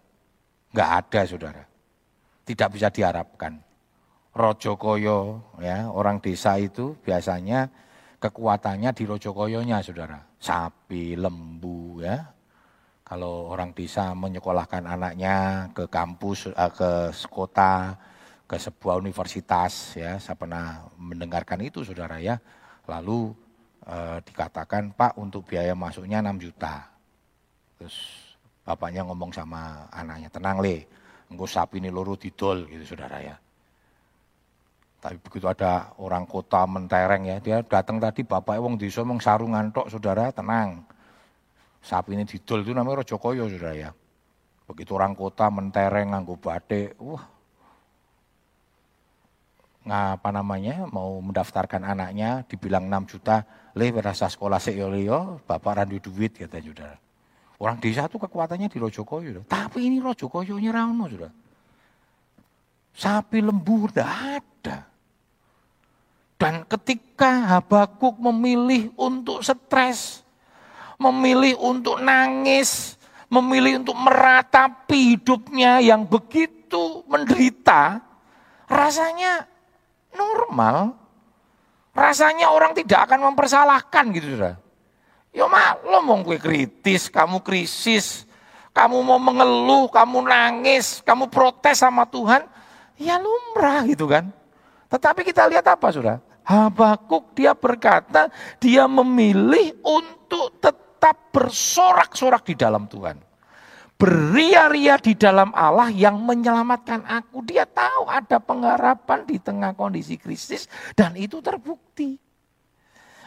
nggak 0.72 0.90
ada 1.04 1.20
saudara. 1.24 1.62
Tidak 2.42 2.68
bisa 2.72 2.88
diharapkan. 2.92 3.60
Rojokoyo 4.32 5.44
ya 5.60 5.92
orang 5.92 6.16
desa 6.24 6.56
itu 6.56 6.96
biasanya 7.04 7.68
kekuatannya 8.16 8.90
di 8.96 9.04
rojokoyonya 9.04 9.84
saudara. 9.84 10.20
Sapi, 10.40 11.18
lembu 11.18 12.00
ya. 12.00 12.32
Kalau 13.02 13.52
orang 13.52 13.76
desa 13.76 14.16
menyekolahkan 14.16 14.88
anaknya 14.88 15.68
ke 15.76 15.84
kampus, 15.90 16.48
eh, 16.48 16.72
ke 16.72 17.12
kota, 17.28 17.92
ke 18.48 18.56
sebuah 18.56 18.96
universitas 19.00 19.96
ya. 19.98 20.16
Saya 20.16 20.36
pernah 20.38 20.88
mendengarkan 20.96 21.60
itu 21.60 21.84
saudara 21.84 22.16
ya. 22.22 22.40
Lalu 22.88 23.36
eh, 23.86 24.18
dikatakan 24.22 24.94
Pak 24.94 25.18
untuk 25.18 25.46
biaya 25.46 25.74
masuknya 25.74 26.22
6 26.22 26.38
juta. 26.42 26.86
Terus 27.78 27.96
bapaknya 28.62 29.02
ngomong 29.02 29.34
sama 29.34 29.90
anaknya, 29.90 30.30
tenang 30.30 30.62
le, 30.62 30.86
engkau 31.30 31.48
sapi 31.48 31.82
ini 31.82 31.90
loro 31.90 32.14
didol 32.14 32.66
gitu 32.70 32.94
saudara 32.94 33.18
ya. 33.18 33.36
Tapi 35.02 35.18
begitu 35.18 35.50
ada 35.50 35.90
orang 35.98 36.30
kota 36.30 36.62
mentereng 36.62 37.26
ya, 37.26 37.36
dia 37.42 37.58
datang 37.66 37.98
tadi 37.98 38.22
bapak 38.22 38.54
wong 38.62 38.78
desa 38.78 39.02
mong 39.02 39.18
sarungan 39.18 39.74
tok 39.74 39.90
saudara, 39.90 40.30
tenang. 40.30 40.86
Sapi 41.82 42.14
ini 42.14 42.22
didol 42.22 42.62
itu 42.62 42.70
namanya 42.70 43.02
Rojokoyo 43.02 43.50
saudara 43.50 43.74
ya. 43.74 43.90
Begitu 44.70 44.94
orang 44.94 45.18
kota 45.18 45.50
mentereng 45.50 46.14
nganggo 46.14 46.38
batik, 46.38 46.94
wah 47.02 47.31
apa 49.88 50.30
namanya 50.30 50.86
mau 50.86 51.18
mendaftarkan 51.18 51.82
anaknya 51.82 52.46
dibilang 52.46 52.86
6 52.86 53.18
juta 53.18 53.42
le 53.74 53.90
rasa 53.98 54.30
sekolah 54.30 54.62
yo 55.02 55.42
bapak 55.42 55.82
randu 55.82 55.98
duit 55.98 56.38
kata 56.38 56.62
saudara 56.62 56.96
orang 57.58 57.82
desa 57.82 58.06
itu 58.06 58.18
kekuatannya 58.18 58.70
di 58.70 58.78
Rojokoyo 58.78 59.42
tapi 59.50 59.90
ini 59.90 59.98
Rojokoyo 59.98 60.54
nyerano 60.62 61.10
sudah 61.10 61.32
sapi 62.96 63.40
lembu 63.40 63.88
tidak 63.88 64.10
ada. 64.40 64.76
Dan 66.36 66.66
ketika 66.66 67.56
Habakuk 67.56 68.18
memilih 68.18 68.90
untuk 68.98 69.46
stres 69.46 70.26
memilih 70.98 71.58
untuk 71.58 71.98
nangis 72.02 72.98
memilih 73.26 73.82
untuk 73.82 73.96
meratapi 73.96 75.18
hidupnya 75.18 75.82
yang 75.82 76.06
begitu 76.06 77.02
menderita 77.10 78.02
rasanya 78.70 79.46
normal. 80.16 80.96
Rasanya 81.92 82.48
orang 82.48 82.72
tidak 82.72 83.04
akan 83.08 83.32
mempersalahkan 83.32 84.04
gitu 84.16 84.40
sudah. 84.40 84.56
Ya 85.32 85.48
lo 85.84 86.00
mau 86.04 86.20
gue 86.20 86.36
kritis, 86.36 87.08
kamu 87.08 87.40
krisis, 87.40 88.28
kamu 88.76 89.00
mau 89.00 89.20
mengeluh, 89.20 89.88
kamu 89.88 90.24
nangis, 90.24 91.00
kamu 91.04 91.28
protes 91.32 91.80
sama 91.80 92.04
Tuhan, 92.08 92.44
ya 93.00 93.16
lumrah 93.16 93.84
gitu 93.88 94.08
kan. 94.08 94.28
Tetapi 94.92 95.24
kita 95.24 95.48
lihat 95.48 95.64
apa 95.68 95.88
sudah? 95.88 96.20
Habakuk 96.44 97.32
dia 97.32 97.56
berkata, 97.56 98.28
dia 98.60 98.84
memilih 98.84 99.72
untuk 99.80 100.60
tetap 100.60 101.32
bersorak-sorak 101.32 102.44
di 102.44 102.54
dalam 102.56 102.84
Tuhan 102.88 103.31
beria-ria 104.02 104.98
di 104.98 105.14
dalam 105.14 105.54
Allah 105.54 105.86
yang 105.94 106.18
menyelamatkan 106.18 107.06
aku. 107.06 107.46
Dia 107.46 107.62
tahu 107.62 108.10
ada 108.10 108.42
pengharapan 108.42 109.22
di 109.22 109.38
tengah 109.38 109.78
kondisi 109.78 110.18
krisis 110.18 110.66
dan 110.98 111.14
itu 111.14 111.38
terbukti. 111.38 112.18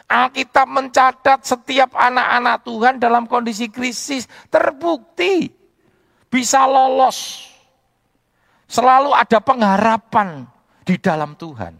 Alkitab 0.05 0.67
mencatat 0.67 1.47
setiap 1.47 1.95
anak-anak 1.95 2.67
Tuhan 2.67 2.93
dalam 2.99 3.23
kondisi 3.23 3.71
krisis 3.71 4.27
terbukti 4.51 5.47
bisa 6.27 6.67
lolos. 6.67 7.47
Selalu 8.67 9.15
ada 9.15 9.39
pengharapan 9.39 10.43
di 10.83 10.99
dalam 10.99 11.39
Tuhan. 11.39 11.73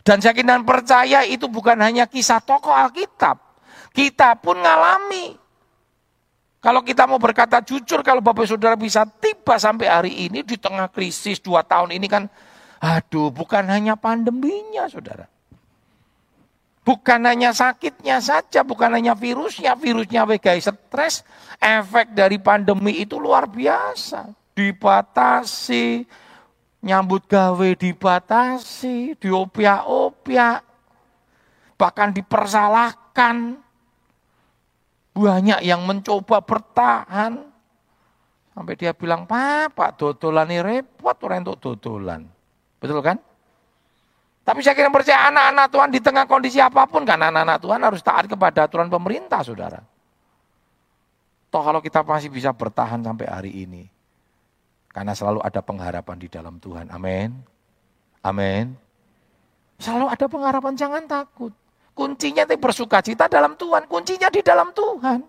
Dan 0.00 0.22
saya 0.22 0.38
dan 0.40 0.64
percaya 0.64 1.26
itu 1.26 1.50
bukan 1.50 1.76
hanya 1.82 2.06
kisah 2.06 2.40
tokoh 2.40 2.72
Alkitab. 2.72 3.36
Kita 3.90 4.38
pun 4.38 4.62
ngalami 4.62 5.49
kalau 6.60 6.84
kita 6.84 7.08
mau 7.08 7.16
berkata 7.16 7.64
jujur, 7.64 8.04
kalau 8.04 8.20
Bapak 8.20 8.44
Saudara 8.44 8.76
bisa 8.76 9.08
tiba 9.08 9.56
sampai 9.56 9.88
hari 9.88 10.12
ini 10.28 10.44
di 10.44 10.60
tengah 10.60 10.92
krisis 10.92 11.40
dua 11.40 11.64
tahun 11.64 11.96
ini 11.96 12.04
kan, 12.04 12.28
aduh 12.76 13.32
bukan 13.32 13.64
hanya 13.64 13.96
pandeminya 13.96 14.84
Saudara. 14.84 15.24
Bukan 16.80 17.20
hanya 17.24 17.56
sakitnya 17.56 18.20
saja, 18.20 18.60
bukan 18.60 18.92
hanya 18.92 19.16
virusnya, 19.16 19.72
virusnya 19.76 20.24
wegai 20.28 20.60
stres, 20.60 21.24
efek 21.60 22.12
dari 22.12 22.36
pandemi 22.40 23.04
itu 23.04 23.20
luar 23.20 23.48
biasa. 23.48 24.32
Dibatasi, 24.56 26.04
nyambut 26.84 27.24
gawe 27.28 27.68
dibatasi, 27.76 29.16
diopiak-opiak, 29.16 30.60
bahkan 31.76 32.12
dipersalahkan, 32.16 33.60
banyak 35.20 35.60
yang 35.60 35.84
mencoba 35.84 36.40
bertahan. 36.40 37.44
Sampai 38.56 38.74
dia 38.74 38.96
bilang, 38.96 39.28
Pak, 39.28 40.00
dodolan 40.00 40.48
ini 40.50 40.60
repot 40.60 41.16
orang 41.28 41.44
untuk 41.46 41.60
dodolan. 41.60 42.26
Betul 42.80 43.04
kan? 43.04 43.20
Tapi 44.40 44.60
saya 44.64 44.74
kira 44.74 44.90
percaya 44.90 45.30
anak-anak 45.30 45.66
Tuhan 45.70 45.90
di 45.92 46.00
tengah 46.02 46.24
kondisi 46.26 46.58
apa 46.58 46.88
pun, 46.88 47.06
kan 47.06 47.20
anak-anak 47.20 47.60
Tuhan 47.62 47.80
harus 47.84 48.00
taat 48.02 48.26
kepada 48.26 48.66
aturan 48.66 48.90
pemerintah, 48.90 49.44
saudara. 49.44 49.78
Toh 51.50 51.62
kalau 51.62 51.78
kita 51.78 52.02
masih 52.02 52.32
bisa 52.32 52.50
bertahan 52.50 53.04
sampai 53.04 53.26
hari 53.30 53.52
ini. 53.62 53.86
Karena 54.90 55.14
selalu 55.14 55.38
ada 55.44 55.62
pengharapan 55.62 56.16
di 56.18 56.26
dalam 56.26 56.58
Tuhan. 56.58 56.90
Amin. 56.90 57.30
Amin. 58.26 58.74
Selalu 59.78 60.06
ada 60.10 60.26
pengharapan, 60.26 60.74
jangan 60.74 61.02
takut. 61.06 61.54
Kuncinya 62.00 62.48
itu 62.48 62.56
bersuka 62.56 63.04
cita 63.04 63.28
dalam 63.28 63.60
Tuhan. 63.60 63.84
Kuncinya 63.84 64.32
di 64.32 64.40
dalam 64.40 64.72
Tuhan. 64.72 65.20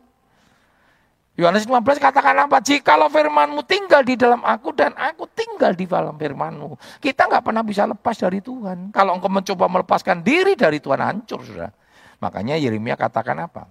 Yohanes 1.36 1.68
15 1.68 2.00
katakan 2.00 2.48
apa? 2.48 2.64
Jikalau 2.64 3.12
firmanmu 3.12 3.60
tinggal 3.68 4.08
di 4.08 4.16
dalam 4.16 4.40
aku 4.40 4.72
dan 4.72 4.96
aku 4.96 5.28
tinggal 5.36 5.76
di 5.76 5.84
dalam 5.84 6.16
firmanmu. 6.16 6.80
Kita 7.04 7.28
nggak 7.28 7.44
pernah 7.44 7.60
bisa 7.68 7.84
lepas 7.84 8.16
dari 8.16 8.40
Tuhan. 8.40 8.96
Kalau 8.96 9.20
engkau 9.20 9.28
mencoba 9.28 9.68
melepaskan 9.68 10.24
diri 10.24 10.56
dari 10.56 10.80
Tuhan 10.80 11.04
hancur 11.04 11.44
sudah. 11.44 11.76
Makanya 12.24 12.56
Yeremia 12.56 12.96
katakan 12.96 13.36
apa? 13.44 13.68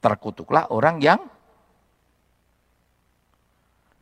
Terkutuklah 0.00 0.72
orang 0.72 0.96
yang 1.04 1.20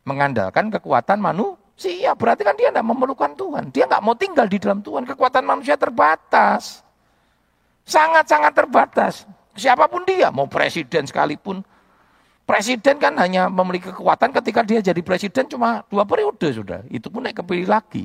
mengandalkan 0.06 0.70
kekuatan 0.70 1.18
manusia. 1.18 2.14
Berarti 2.14 2.46
kan 2.46 2.54
dia 2.54 2.70
tidak 2.70 2.86
memerlukan 2.86 3.34
Tuhan. 3.34 3.74
Dia 3.74 3.90
nggak 3.90 4.02
mau 4.06 4.14
tinggal 4.14 4.46
di 4.46 4.62
dalam 4.62 4.78
Tuhan. 4.78 5.02
Kekuatan 5.10 5.42
manusia 5.42 5.74
terbatas. 5.74 6.86
Sangat-sangat 7.88 8.52
terbatas. 8.52 9.24
Siapa 9.56 9.88
pun 9.88 10.04
dia, 10.04 10.28
mau 10.28 10.44
presiden 10.44 11.08
sekalipun. 11.08 11.64
Presiden 12.44 13.00
kan 13.00 13.16
hanya 13.16 13.48
memiliki 13.48 13.88
kekuatan 13.88 14.32
ketika 14.40 14.60
dia 14.64 14.80
jadi 14.84 15.00
presiden 15.00 15.48
cuma 15.48 15.84
dua 15.88 16.04
periode 16.04 16.52
sudah. 16.52 16.84
Itu 16.92 17.08
pun 17.08 17.24
naik 17.24 17.40
kepilih 17.40 17.68
lagi. 17.68 18.04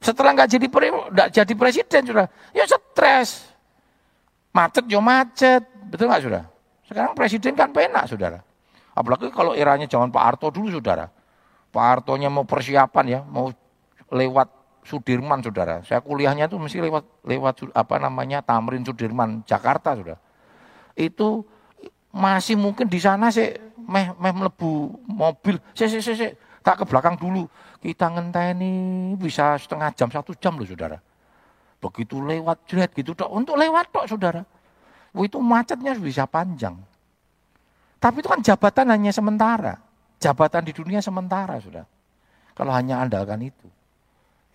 Setelah 0.00 0.32
nggak 0.32 0.48
jadi 0.56 0.66
nggak 1.12 1.28
jadi 1.32 1.52
presiden 1.56 2.02
sudah, 2.08 2.26
ya 2.56 2.64
stres. 2.64 3.52
Macet 4.52 4.84
yo 4.88 5.00
macet, 5.04 5.60
betul 5.92 6.08
nggak 6.08 6.24
sudah? 6.24 6.42
Sekarang 6.88 7.12
presiden 7.12 7.52
kan 7.52 7.68
penak 7.68 8.08
saudara. 8.08 8.40
Apalagi 8.96 9.28
kalau 9.28 9.52
eranya 9.52 9.84
zaman 9.88 10.08
Pak 10.08 10.24
Harto 10.24 10.48
dulu 10.48 10.72
saudara. 10.80 11.08
Pak 11.70 11.84
Hartonya 11.84 12.32
mau 12.32 12.42
persiapan 12.42 13.04
ya, 13.06 13.20
mau 13.22 13.52
lewat 14.10 14.48
Sudirman 14.80 15.44
saudara. 15.44 15.84
Saya 15.84 16.00
kuliahnya 16.00 16.48
itu 16.48 16.56
mesti 16.56 16.80
lewat 16.80 17.04
lewat 17.24 17.54
apa 17.76 17.96
namanya 18.00 18.40
Tamrin 18.40 18.82
Sudirman 18.82 19.44
Jakarta 19.44 19.92
saudara. 19.94 20.18
Itu 20.96 21.44
masih 22.10 22.58
mungkin 22.58 22.90
di 22.90 22.98
sana 22.98 23.30
sih 23.30 23.54
meh 23.76 24.12
meh 24.16 24.32
melebu 24.34 24.98
mobil. 25.06 25.60
Sih 25.76 25.86
sih 25.86 26.02
sih 26.02 26.32
tak 26.64 26.80
ke 26.80 26.84
belakang 26.88 27.14
dulu. 27.20 27.46
Kita 27.80 28.08
ngenteni 28.12 29.14
bisa 29.16 29.56
setengah 29.56 29.92
jam 29.96 30.08
satu 30.08 30.36
jam 30.36 30.56
loh 30.56 30.68
saudara. 30.68 30.98
Begitu 31.80 32.20
lewat 32.20 32.68
jerat 32.68 32.92
gitu 32.92 33.16
dok. 33.16 33.30
Untuk 33.32 33.56
lewat 33.56 33.88
dok 33.88 34.04
saudara. 34.04 34.44
Wah, 35.10 35.24
itu 35.26 35.40
macetnya 35.40 35.96
bisa 35.96 36.28
panjang. 36.28 36.76
Tapi 38.00 38.16
itu 38.20 38.28
kan 38.28 38.40
jabatan 38.40 38.86
hanya 38.92 39.12
sementara. 39.12 39.80
Jabatan 40.20 40.62
di 40.64 40.72
dunia 40.76 41.00
sementara 41.00 41.56
sudah. 41.56 41.88
Kalau 42.52 42.72
hanya 42.76 43.00
andalkan 43.00 43.40
itu. 43.40 43.68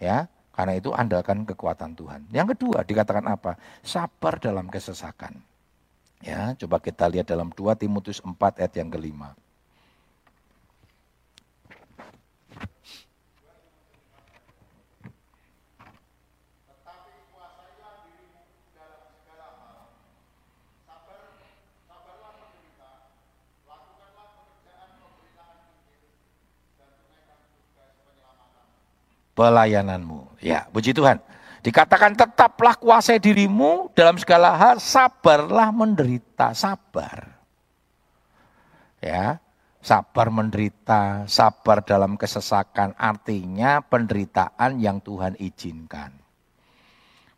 Ya, 0.02 0.28
karena 0.56 0.80
itu 0.80 0.92
andalkan 0.96 1.44
kekuatan 1.44 1.96
Tuhan. 1.96 2.28
Yang 2.32 2.56
kedua 2.56 2.84
dikatakan 2.88 3.28
apa? 3.28 3.60
Sabar 3.84 4.40
dalam 4.40 4.72
kesesakan. 4.72 5.40
Ya, 6.24 6.56
coba 6.58 6.80
kita 6.80 7.06
lihat 7.12 7.28
dalam 7.28 7.52
2 7.52 7.76
Timotius 7.76 8.24
4 8.24 8.64
ayat 8.64 8.74
yang 8.80 8.90
kelima. 8.90 9.36
Pelayananmu. 29.36 30.40
Ya, 30.40 30.66
puji 30.72 30.96
Tuhan. 30.96 31.20
Dikatakan 31.62 32.16
tetaplah 32.16 32.78
kuasai 32.78 33.20
dirimu 33.20 33.90
dalam 33.94 34.16
segala 34.16 34.56
hal, 34.56 34.78
sabarlah 34.78 35.74
menderita, 35.74 36.54
sabar. 36.54 37.36
Ya, 39.02 39.42
sabar 39.82 40.30
menderita, 40.30 41.26
sabar 41.30 41.82
dalam 41.82 42.18
kesesakan, 42.18 42.94
artinya 42.98 43.82
penderitaan 43.82 44.82
yang 44.82 45.02
Tuhan 45.02 45.38
izinkan. 45.38 46.14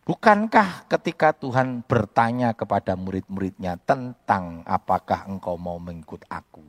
Bukankah 0.08 0.88
ketika 0.88 1.36
Tuhan 1.36 1.84
bertanya 1.84 2.56
kepada 2.56 2.96
murid-muridnya 2.96 3.75
tentang 3.84 4.64
apakah 4.64 5.27
engkau 5.27 5.60
mau 5.60 5.75
mengikut 5.75 6.24
aku? 6.31 6.64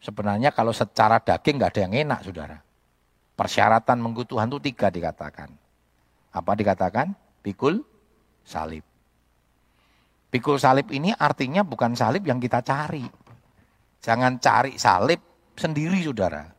Sebenarnya 0.00 0.52
kalau 0.56 0.72
secara 0.72 1.20
daging 1.20 1.60
nggak 1.60 1.72
ada 1.76 1.82
yang 1.84 1.94
enak, 2.08 2.20
saudara. 2.24 2.65
Persyaratan 3.36 4.00
mengikut 4.00 4.32
Tuhan 4.32 4.48
itu 4.48 4.72
tiga 4.72 4.88
dikatakan. 4.88 5.52
Apa 6.32 6.56
dikatakan? 6.56 7.12
Pikul 7.44 7.84
salib. 8.40 8.82
Pikul 10.32 10.56
salib 10.56 10.88
ini 10.88 11.12
artinya 11.12 11.60
bukan 11.60 11.92
salib 11.92 12.24
yang 12.24 12.40
kita 12.40 12.64
cari. 12.64 13.04
Jangan 14.00 14.40
cari 14.40 14.80
salib 14.80 15.20
sendiri 15.52 16.00
saudara. 16.00 16.56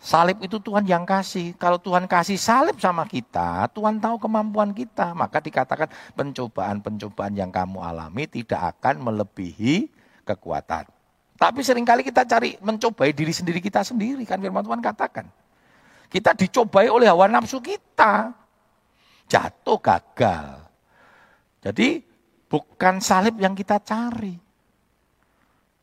Salib 0.00 0.40
itu 0.40 0.56
Tuhan 0.56 0.88
yang 0.88 1.04
kasih. 1.04 1.52
Kalau 1.60 1.76
Tuhan 1.76 2.08
kasih 2.08 2.40
salib 2.40 2.80
sama 2.80 3.04
kita, 3.04 3.68
Tuhan 3.76 4.00
tahu 4.00 4.16
kemampuan 4.16 4.72
kita. 4.72 5.12
Maka 5.12 5.44
dikatakan 5.44 5.92
pencobaan-pencobaan 6.16 7.36
yang 7.36 7.52
kamu 7.52 7.84
alami 7.84 8.24
tidak 8.24 8.78
akan 8.78 9.04
melebihi 9.04 9.92
kekuatan. 10.24 10.88
Tapi 11.36 11.60
sering 11.60 11.84
kali 11.84 12.00
kita 12.00 12.24
cari 12.24 12.56
mencobai 12.64 13.12
diri 13.12 13.32
sendiri 13.34 13.60
kita 13.60 13.84
sendiri. 13.84 14.24
Kan 14.24 14.40
firman 14.40 14.64
Tuhan 14.64 14.80
katakan. 14.80 15.28
Kita 16.10 16.34
dicobai 16.34 16.90
oleh 16.90 17.06
hawa 17.06 17.30
nafsu 17.30 17.62
kita. 17.62 18.34
Jatuh 19.30 19.78
gagal. 19.78 20.58
Jadi 21.62 22.02
bukan 22.50 22.98
salib 22.98 23.38
yang 23.38 23.54
kita 23.54 23.78
cari. 23.78 24.34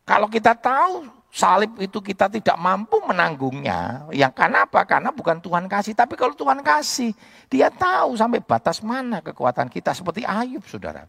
Kalau 0.04 0.28
kita 0.28 0.52
tahu 0.52 1.08
salib 1.32 1.80
itu 1.80 2.04
kita 2.04 2.28
tidak 2.28 2.60
mampu 2.60 3.00
menanggungnya, 3.08 4.08
yang 4.12 4.32
karena 4.36 4.68
apa? 4.68 4.84
Karena 4.84 5.16
bukan 5.16 5.40
Tuhan 5.40 5.72
kasih. 5.72 5.96
Tapi 5.96 6.20
kalau 6.20 6.36
Tuhan 6.36 6.60
kasih, 6.60 7.16
dia 7.48 7.72
tahu 7.72 8.20
sampai 8.20 8.44
batas 8.44 8.84
mana 8.84 9.24
kekuatan 9.24 9.72
kita. 9.72 9.96
Seperti 9.96 10.28
Ayub, 10.28 10.64
saudara. 10.68 11.08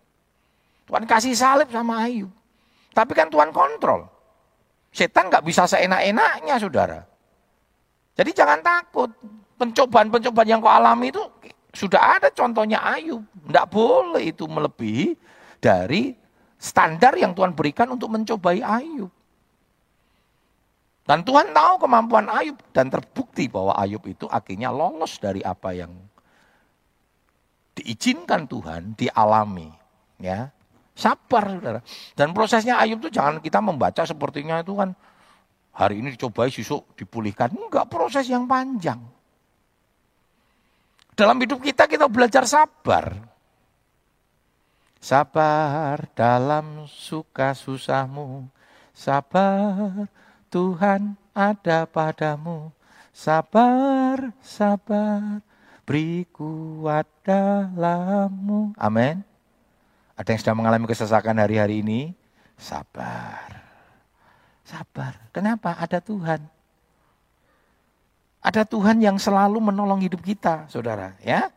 Tuhan 0.87 1.05
kasih 1.11 1.35
salib 1.35 1.71
sama 1.75 2.07
Ayub. 2.07 2.31
Tapi 2.95 3.13
kan 3.19 3.27
Tuhan 3.27 3.51
kontrol. 3.51 4.07
Setan 4.95 5.27
nggak 5.27 5.45
bisa 5.47 5.67
seenak-enaknya, 5.67 6.55
saudara. 6.59 7.03
Jadi 8.19 8.31
jangan 8.35 8.59
takut. 8.61 9.15
Pencobaan-pencobaan 9.59 10.47
yang 10.47 10.63
kau 10.63 10.71
alami 10.71 11.11
itu 11.11 11.23
sudah 11.75 12.19
ada 12.19 12.31
contohnya 12.31 12.83
Ayub. 12.83 13.23
Tidak 13.27 13.67
boleh 13.71 14.31
itu 14.35 14.47
melebihi 14.47 15.15
dari 15.59 16.15
standar 16.59 17.15
yang 17.15 17.35
Tuhan 17.35 17.55
berikan 17.55 17.91
untuk 17.95 18.11
mencobai 18.11 18.63
Ayub. 18.63 19.11
Dan 21.09 21.25
Tuhan 21.25 21.57
tahu 21.57 21.89
kemampuan 21.89 22.29
Ayub 22.29 22.59
dan 22.71 22.93
terbukti 22.93 23.49
bahwa 23.49 23.73
Ayub 23.79 24.05
itu 24.05 24.29
akhirnya 24.29 24.69
lolos 24.69 25.17
dari 25.17 25.41
apa 25.41 25.73
yang 25.73 25.91
diizinkan 27.79 28.45
Tuhan 28.45 28.93
dialami. 28.93 29.73
Ya, 30.21 30.51
sabar 30.99 31.47
saudara. 31.49 31.81
Dan 32.19 32.35
prosesnya 32.35 32.77
Ayub 32.77 33.01
itu 33.01 33.09
jangan 33.15 33.41
kita 33.41 33.63
membaca 33.63 34.03
sepertinya 34.05 34.61
itu 34.61 34.75
kan 34.75 34.93
Hari 35.79 36.03
ini 36.03 36.19
dicobai, 36.19 36.51
besok 36.51 36.91
dipulihkan. 36.99 37.55
Enggak, 37.55 37.87
proses 37.87 38.27
yang 38.27 38.51
panjang. 38.51 38.99
Dalam 41.15 41.39
hidup 41.39 41.63
kita, 41.63 41.87
kita 41.87 42.11
belajar 42.11 42.43
sabar. 42.51 43.15
Sabar 44.99 46.11
dalam 46.19 46.91
suka 46.91 47.55
susahmu. 47.55 48.51
Sabar, 48.91 50.11
Tuhan 50.51 51.15
ada 51.31 51.87
padamu. 51.87 52.75
Sabar, 53.15 54.35
sabar, 54.43 55.39
beri 55.87 56.27
kuat 56.35 57.07
dalammu. 57.23 58.75
Amin. 58.75 59.23
Ada 60.19 60.35
yang 60.35 60.41
sedang 60.43 60.59
mengalami 60.59 60.91
kesesakan 60.91 61.39
hari-hari 61.39 61.87
ini? 61.87 62.11
Sabar. 62.59 63.58
Sabar. 64.69 65.17
Kenapa? 65.33 65.81
Ada 65.81 66.05
Tuhan. 66.05 66.45
Ada 68.45 68.69
Tuhan 68.69 69.01
yang 69.01 69.17
selalu 69.17 69.73
menolong 69.73 70.05
hidup 70.05 70.21
kita, 70.21 70.69
saudara. 70.69 71.17
Ya, 71.25 71.49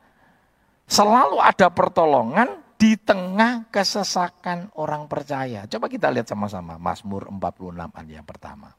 Selalu 0.91 1.39
ada 1.39 1.71
pertolongan 1.71 2.59
di 2.75 2.99
tengah 2.99 3.63
kesesakan 3.71 4.75
orang 4.75 5.07
percaya. 5.07 5.63
Coba 5.63 5.87
kita 5.87 6.11
lihat 6.11 6.27
sama-sama 6.27 6.75
Mazmur 6.75 7.31
46 7.31 7.95
ayat 7.95 8.11
yang 8.11 8.27
pertama. 8.27 8.75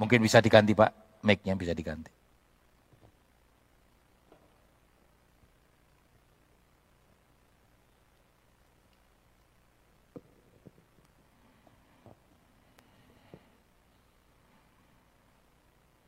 Mungkin 0.00 0.24
bisa 0.24 0.40
diganti 0.40 0.72
Pak, 0.72 1.20
mic-nya 1.20 1.52
bisa 1.52 1.76
diganti. 1.76 2.15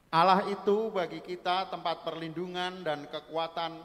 Allah 0.08 0.40
itu 0.48 0.88
bagi 0.88 1.20
kita 1.20 1.68
tempat 1.68 2.00
perlindungan 2.00 2.80
dan 2.80 3.04
kekuatan 3.12 3.76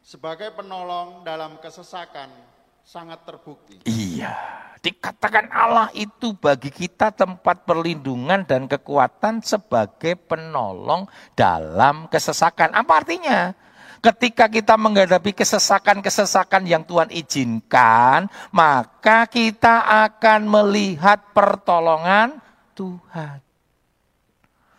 sebagai 0.00 0.48
penolong 0.56 1.20
dalam 1.28 1.60
kesesakan 1.60 2.32
sangat 2.80 3.20
terbukti. 3.28 3.84
Iya, 3.84 4.32
dikatakan 4.80 5.52
Allah 5.52 5.92
itu 5.92 6.32
bagi 6.40 6.72
kita 6.72 7.12
tempat 7.12 7.68
perlindungan 7.68 8.48
dan 8.48 8.64
kekuatan 8.64 9.44
sebagai 9.44 10.16
penolong 10.16 11.04
dalam 11.36 12.08
kesesakan. 12.08 12.72
Apa 12.72 13.04
artinya? 13.04 13.52
Ketika 14.00 14.48
kita 14.48 14.78
menghadapi 14.80 15.36
kesesakan-kesesakan 15.36 16.64
yang 16.64 16.86
Tuhan 16.86 17.12
izinkan, 17.12 18.30
maka 18.54 19.28
kita 19.28 20.06
akan 20.08 20.48
melihat 20.48 21.34
pertolongan 21.36 22.40
Tuhan. 22.72 23.47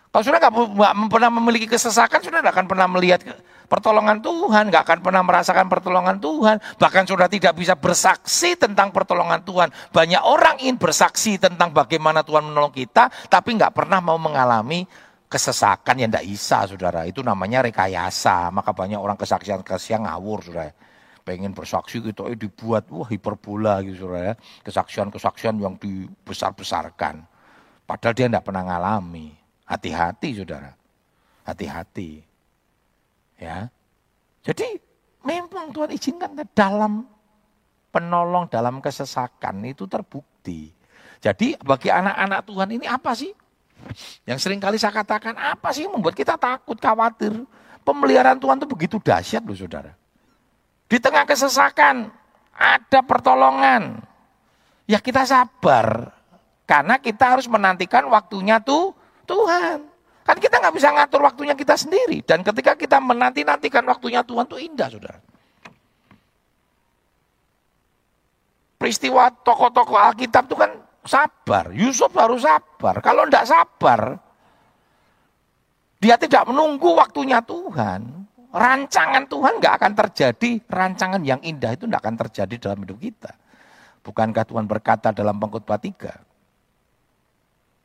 Kalau 0.09 0.23
sudah 0.25 0.41
nggak 0.41 0.53
pernah 1.13 1.29
memiliki 1.29 1.69
kesesakan, 1.69 2.19
sudah 2.25 2.41
tidak 2.41 2.53
akan 2.57 2.65
pernah 2.65 2.89
melihat 2.89 3.21
pertolongan 3.69 4.17
Tuhan, 4.25 4.73
nggak 4.73 4.83
akan 4.89 4.99
pernah 5.05 5.21
merasakan 5.21 5.69
pertolongan 5.69 6.17
Tuhan, 6.17 6.57
bahkan 6.81 7.05
sudah 7.05 7.29
tidak 7.29 7.53
bisa 7.53 7.77
bersaksi 7.77 8.57
tentang 8.57 8.89
pertolongan 8.89 9.45
Tuhan. 9.45 9.69
Banyak 9.93 10.25
orang 10.25 10.57
ingin 10.65 10.81
bersaksi 10.81 11.37
tentang 11.37 11.69
bagaimana 11.69 12.25
Tuhan 12.25 12.41
menolong 12.41 12.73
kita, 12.73 13.13
tapi 13.29 13.53
nggak 13.53 13.69
pernah 13.69 14.01
mau 14.01 14.17
mengalami 14.17 14.89
kesesakan 15.29 16.01
yang 16.01 16.09
tidak 16.09 16.25
bisa 16.25 16.65
saudara. 16.65 17.05
Itu 17.05 17.21
namanya 17.21 17.61
rekayasa. 17.69 18.49
Maka 18.49 18.73
banyak 18.73 18.97
orang 18.97 19.15
kesaksian-kesaksian 19.15 20.09
ngawur 20.09 20.41
saudara. 20.41 20.73
Pengen 21.21 21.53
bersaksi 21.53 22.01
gitu, 22.01 22.25
eh, 22.25 22.33
dibuat 22.33 22.89
wah 22.89 23.05
hiperbola 23.05 23.85
gitu 23.85 24.09
saudara. 24.09 24.33
Kesaksian-kesaksian 24.65 25.61
yang 25.61 25.77
dibesar-besarkan. 25.77 27.21
Padahal 27.85 28.13
dia 28.17 28.25
tidak 28.25 28.49
pernah 28.49 28.65
ngalami. 28.65 29.38
Hati-hati 29.69 30.41
saudara. 30.41 30.73
Hati-hati. 31.45 32.25
Ya. 33.37 33.69
Jadi 34.41 34.81
memang 35.21 35.69
Tuhan 35.69 35.93
izinkan 35.93 36.33
dalam 36.57 37.05
penolong 37.93 38.49
dalam 38.49 38.81
kesesakan 38.81 39.61
itu 39.69 39.85
terbukti. 39.85 40.73
Jadi 41.21 41.53
bagi 41.61 41.93
anak-anak 41.93 42.39
Tuhan 42.49 42.69
ini 42.73 42.85
apa 42.89 43.13
sih 43.13 43.29
yang 44.27 44.39
sering 44.39 44.59
kali 44.59 44.75
saya 44.75 44.91
katakan, 44.91 45.35
apa 45.35 45.71
sih 45.71 45.87
yang 45.87 45.95
membuat 45.95 46.15
kita 46.15 46.35
takut, 46.35 46.75
khawatir? 46.75 47.31
Pemeliharaan 47.83 48.37
Tuhan 48.37 48.59
itu 48.59 48.67
begitu 48.67 48.95
dahsyat 48.99 49.41
loh 49.41 49.55
saudara. 49.55 49.95
Di 50.89 50.99
tengah 50.99 51.23
kesesakan, 51.23 52.11
ada 52.53 52.99
pertolongan. 53.01 54.03
Ya 54.85 54.99
kita 54.99 55.23
sabar. 55.23 56.13
Karena 56.67 57.01
kita 57.01 57.37
harus 57.37 57.49
menantikan 57.49 58.05
waktunya 58.13 58.61
tuh 58.61 58.93
Tuhan. 59.29 59.77
Kan 60.25 60.37
kita 60.37 60.61
nggak 60.61 60.75
bisa 60.77 60.89
ngatur 60.93 61.21
waktunya 61.21 61.53
kita 61.53 61.77
sendiri. 61.77 62.25
Dan 62.25 62.41
ketika 62.41 62.73
kita 62.73 62.97
menanti-nantikan 62.97 63.85
waktunya 63.85 64.25
Tuhan 64.25 64.45
tuh 64.49 64.57
indah 64.57 64.89
saudara. 64.89 65.21
Peristiwa 68.79 69.29
tokoh-tokoh 69.29 69.97
Alkitab 69.97 70.49
itu 70.49 70.55
kan 70.57 70.71
sabar. 71.03 71.73
Yusuf 71.73 72.13
harus 72.15 72.45
sabar. 72.45 73.01
Kalau 73.01 73.27
tidak 73.27 73.45
sabar, 73.49 74.01
dia 75.99 76.15
tidak 76.15 76.47
menunggu 76.47 76.95
waktunya 76.95 77.43
Tuhan. 77.43 78.29
Rancangan 78.49 79.25
Tuhan 79.29 79.53
nggak 79.59 79.73
akan 79.81 79.93
terjadi. 79.93 80.51
Rancangan 80.69 81.21
yang 81.25 81.41
indah 81.41 81.75
itu 81.75 81.85
tidak 81.85 82.01
akan 82.05 82.15
terjadi 82.17 82.55
dalam 82.69 82.85
hidup 82.85 82.97
kita. 83.01 83.33
Bukankah 84.05 84.45
Tuhan 84.47 84.65
berkata 84.65 85.11
dalam 85.11 85.37
pengkhotbah 85.37 85.75
3? 85.75 86.28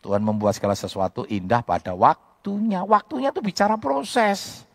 Tuhan 0.05 0.21
membuat 0.21 0.53
segala 0.53 0.77
sesuatu 0.77 1.25
indah 1.25 1.65
pada 1.65 1.97
waktunya. 1.97 2.85
Waktunya 2.85 3.33
itu 3.33 3.41
bicara 3.41 3.81
proses. 3.81 4.69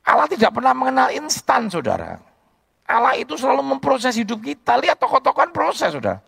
Allah 0.00 0.24
tidak 0.24 0.56
pernah 0.56 0.72
mengenal 0.72 1.12
instan, 1.12 1.68
saudara. 1.68 2.16
Allah 2.88 3.20
itu 3.20 3.36
selalu 3.36 3.76
memproses 3.76 4.16
hidup 4.16 4.40
kita. 4.40 4.80
Lihat 4.80 4.96
tokoh-tokohan 4.96 5.52
proses, 5.52 5.92
saudara. 5.92 6.24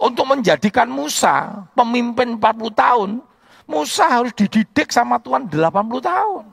Untuk 0.00 0.24
menjadikan 0.24 0.88
Musa 0.88 1.68
pemimpin 1.76 2.40
40 2.40 2.72
tahun, 2.72 3.10
Musa 3.68 4.08
harus 4.08 4.32
dididik 4.32 4.88
sama 4.88 5.20
Tuhan 5.20 5.52
80 5.52 6.00
tahun. 6.00 6.44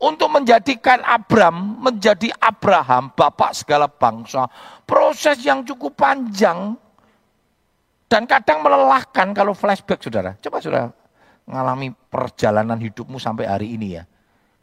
Untuk 0.00 0.28
menjadikan 0.32 1.04
Abram 1.04 1.84
menjadi 1.84 2.32
Abraham, 2.40 3.12
bapak 3.12 3.52
segala 3.52 3.92
bangsa, 3.92 4.48
proses 4.88 5.40
yang 5.44 5.64
cukup 5.64 5.92
panjang 5.96 6.80
dan 8.06 8.24
kadang 8.24 8.62
melelahkan 8.62 9.34
kalau 9.34 9.52
flashback 9.52 10.02
saudara. 10.02 10.38
Coba 10.38 10.62
saudara 10.62 10.90
mengalami 11.46 11.94
perjalanan 12.10 12.78
hidupmu 12.78 13.22
sampai 13.22 13.46
hari 13.46 13.78
ini 13.78 13.98
ya. 13.98 14.04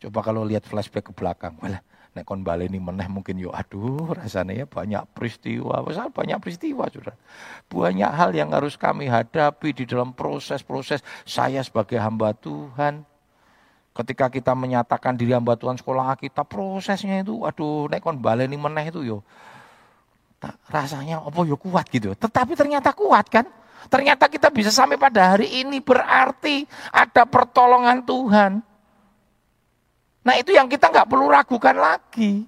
Coba 0.04 0.20
kalau 0.20 0.44
lihat 0.44 0.68
flashback 0.68 1.08
ke 1.08 1.14
belakang, 1.16 1.56
walah 1.64 1.80
Nek 2.14 2.30
kon 2.30 2.46
baleni 2.46 2.78
meneh 2.78 3.10
mungkin 3.10 3.42
yo 3.42 3.50
aduh 3.50 4.14
rasanya 4.14 4.54
ya 4.54 4.66
banyak 4.70 5.02
peristiwa, 5.18 5.82
besar 5.82 6.14
banyak 6.14 6.38
peristiwa 6.38 6.86
sudah. 6.94 7.18
Banyak 7.74 8.12
hal 8.14 8.30
yang 8.38 8.54
harus 8.54 8.78
kami 8.78 9.10
hadapi 9.10 9.74
di 9.74 9.90
dalam 9.90 10.14
proses-proses 10.14 11.02
saya 11.26 11.66
sebagai 11.66 11.98
hamba 11.98 12.38
Tuhan. 12.38 13.02
Ketika 13.98 14.30
kita 14.30 14.54
menyatakan 14.54 15.18
diri 15.18 15.34
hamba 15.34 15.58
Tuhan 15.58 15.82
sekolah 15.82 16.14
kita 16.22 16.46
prosesnya 16.46 17.26
itu 17.26 17.42
aduh 17.50 17.90
nek 17.90 18.06
kon 18.06 18.22
baleni 18.22 18.62
meneh 18.62 18.94
itu 18.94 19.02
yo 19.02 19.26
rasanya 20.68 21.24
apa 21.24 21.40
yo 21.46 21.56
kuat 21.56 21.88
gitu. 21.92 22.16
Tetapi 22.18 22.58
ternyata 22.58 22.92
kuat 22.92 23.28
kan? 23.30 23.46
Ternyata 23.92 24.32
kita 24.32 24.48
bisa 24.48 24.72
sampai 24.72 24.96
pada 24.96 25.36
hari 25.36 25.64
ini 25.64 25.84
berarti 25.84 26.64
ada 26.92 27.28
pertolongan 27.28 28.00
Tuhan. 28.04 28.52
Nah 30.24 30.36
itu 30.40 30.56
yang 30.56 30.72
kita 30.72 30.88
nggak 30.88 31.08
perlu 31.08 31.28
ragukan 31.28 31.76
lagi. 31.76 32.48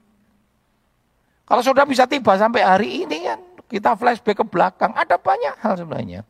Kalau 1.46 1.62
sudah 1.62 1.84
bisa 1.86 2.08
tiba 2.08 2.34
sampai 2.40 2.64
hari 2.66 3.06
ini 3.06 3.28
kan, 3.28 3.40
kita 3.70 3.94
flashback 3.94 4.42
ke 4.42 4.46
belakang, 4.48 4.96
ada 4.98 5.20
banyak 5.20 5.54
hal 5.62 5.78
sebenarnya. 5.78 6.26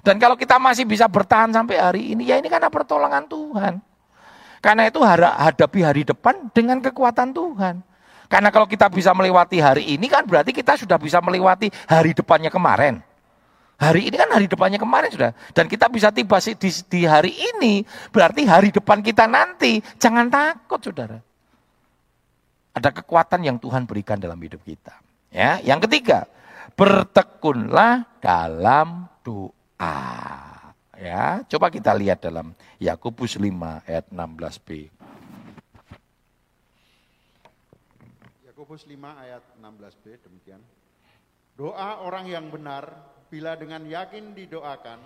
Dan 0.00 0.16
kalau 0.16 0.38
kita 0.38 0.56
masih 0.56 0.88
bisa 0.88 1.04
bertahan 1.04 1.52
sampai 1.52 1.76
hari 1.76 2.02
ini, 2.16 2.32
ya 2.32 2.40
ini 2.40 2.48
karena 2.48 2.72
pertolongan 2.72 3.28
Tuhan. 3.28 3.82
Karena 4.64 4.88
itu 4.88 5.04
hadapi 5.04 5.80
hari 5.84 6.08
depan 6.08 6.48
dengan 6.56 6.80
kekuatan 6.80 7.36
Tuhan. 7.36 7.84
Karena 8.34 8.50
kalau 8.50 8.66
kita 8.66 8.90
bisa 8.90 9.14
melewati 9.14 9.62
hari 9.62 9.94
ini 9.94 10.10
kan 10.10 10.26
berarti 10.26 10.50
kita 10.50 10.74
sudah 10.74 10.98
bisa 10.98 11.22
melewati 11.22 11.70
hari 11.86 12.10
depannya 12.18 12.50
kemarin. 12.50 12.98
Hari 13.78 14.10
ini 14.10 14.16
kan 14.18 14.26
hari 14.26 14.50
depannya 14.50 14.74
kemarin 14.74 15.06
sudah. 15.14 15.30
Dan 15.54 15.70
kita 15.70 15.86
bisa 15.86 16.10
tiba 16.10 16.42
di, 16.42 16.70
di 16.90 17.00
hari 17.06 17.30
ini, 17.30 17.86
berarti 18.10 18.42
hari 18.42 18.74
depan 18.74 19.06
kita 19.06 19.30
nanti. 19.30 19.78
Jangan 20.02 20.34
takut 20.34 20.82
saudara. 20.82 21.22
Ada 22.74 22.90
kekuatan 22.90 23.46
yang 23.46 23.62
Tuhan 23.62 23.86
berikan 23.86 24.18
dalam 24.18 24.42
hidup 24.42 24.66
kita. 24.66 24.98
Ya, 25.30 25.62
yang 25.62 25.78
ketiga, 25.78 26.26
bertekunlah 26.74 28.02
dalam 28.18 29.06
doa. 29.22 29.98
Ya, 30.98 31.42
coba 31.46 31.70
kita 31.70 31.94
lihat 31.94 32.18
dalam 32.18 32.50
Yakobus 32.82 33.38
5 33.38 33.86
ayat 33.86 34.10
16b. 34.10 34.93
Yakobus 38.74 38.90
5 38.90 39.22
ayat 39.22 39.42
16b 39.62 40.04
demikian. 40.26 40.58
Doa 41.54 42.02
orang 42.02 42.26
yang 42.26 42.50
benar 42.50 42.90
bila 43.30 43.54
dengan 43.54 43.86
yakin 43.86 44.34
didoakan, 44.34 44.98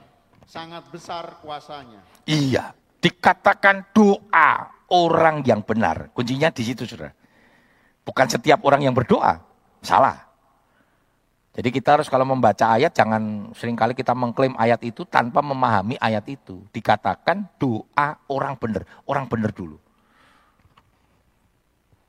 sangat 0.48 0.88
besar 0.88 1.36
kuasanya. 1.44 2.00
Iya, 2.24 2.72
dikatakan 2.96 3.92
doa 3.92 4.72
orang 4.88 5.44
yang 5.44 5.60
benar. 5.60 6.08
Kuncinya 6.16 6.48
di 6.48 6.64
situ, 6.64 6.88
saudara. 6.88 7.12
Bukan 8.08 8.26
setiap 8.32 8.64
orang 8.64 8.88
yang 8.88 8.96
berdoa, 8.96 9.36
salah. 9.84 10.16
Jadi 11.52 11.68
kita 11.68 12.00
harus 12.00 12.08
kalau 12.08 12.24
membaca 12.24 12.72
ayat 12.72 12.96
jangan 12.96 13.52
sering 13.52 13.76
kali 13.76 13.92
kita 13.92 14.16
mengklaim 14.16 14.56
ayat 14.56 14.80
itu 14.80 15.04
tanpa 15.04 15.44
memahami 15.44 16.00
ayat 16.00 16.24
itu. 16.24 16.64
Dikatakan 16.72 17.60
doa 17.60 18.16
orang 18.32 18.56
benar, 18.56 18.88
orang 19.04 19.28
benar 19.28 19.52
dulu. 19.52 19.76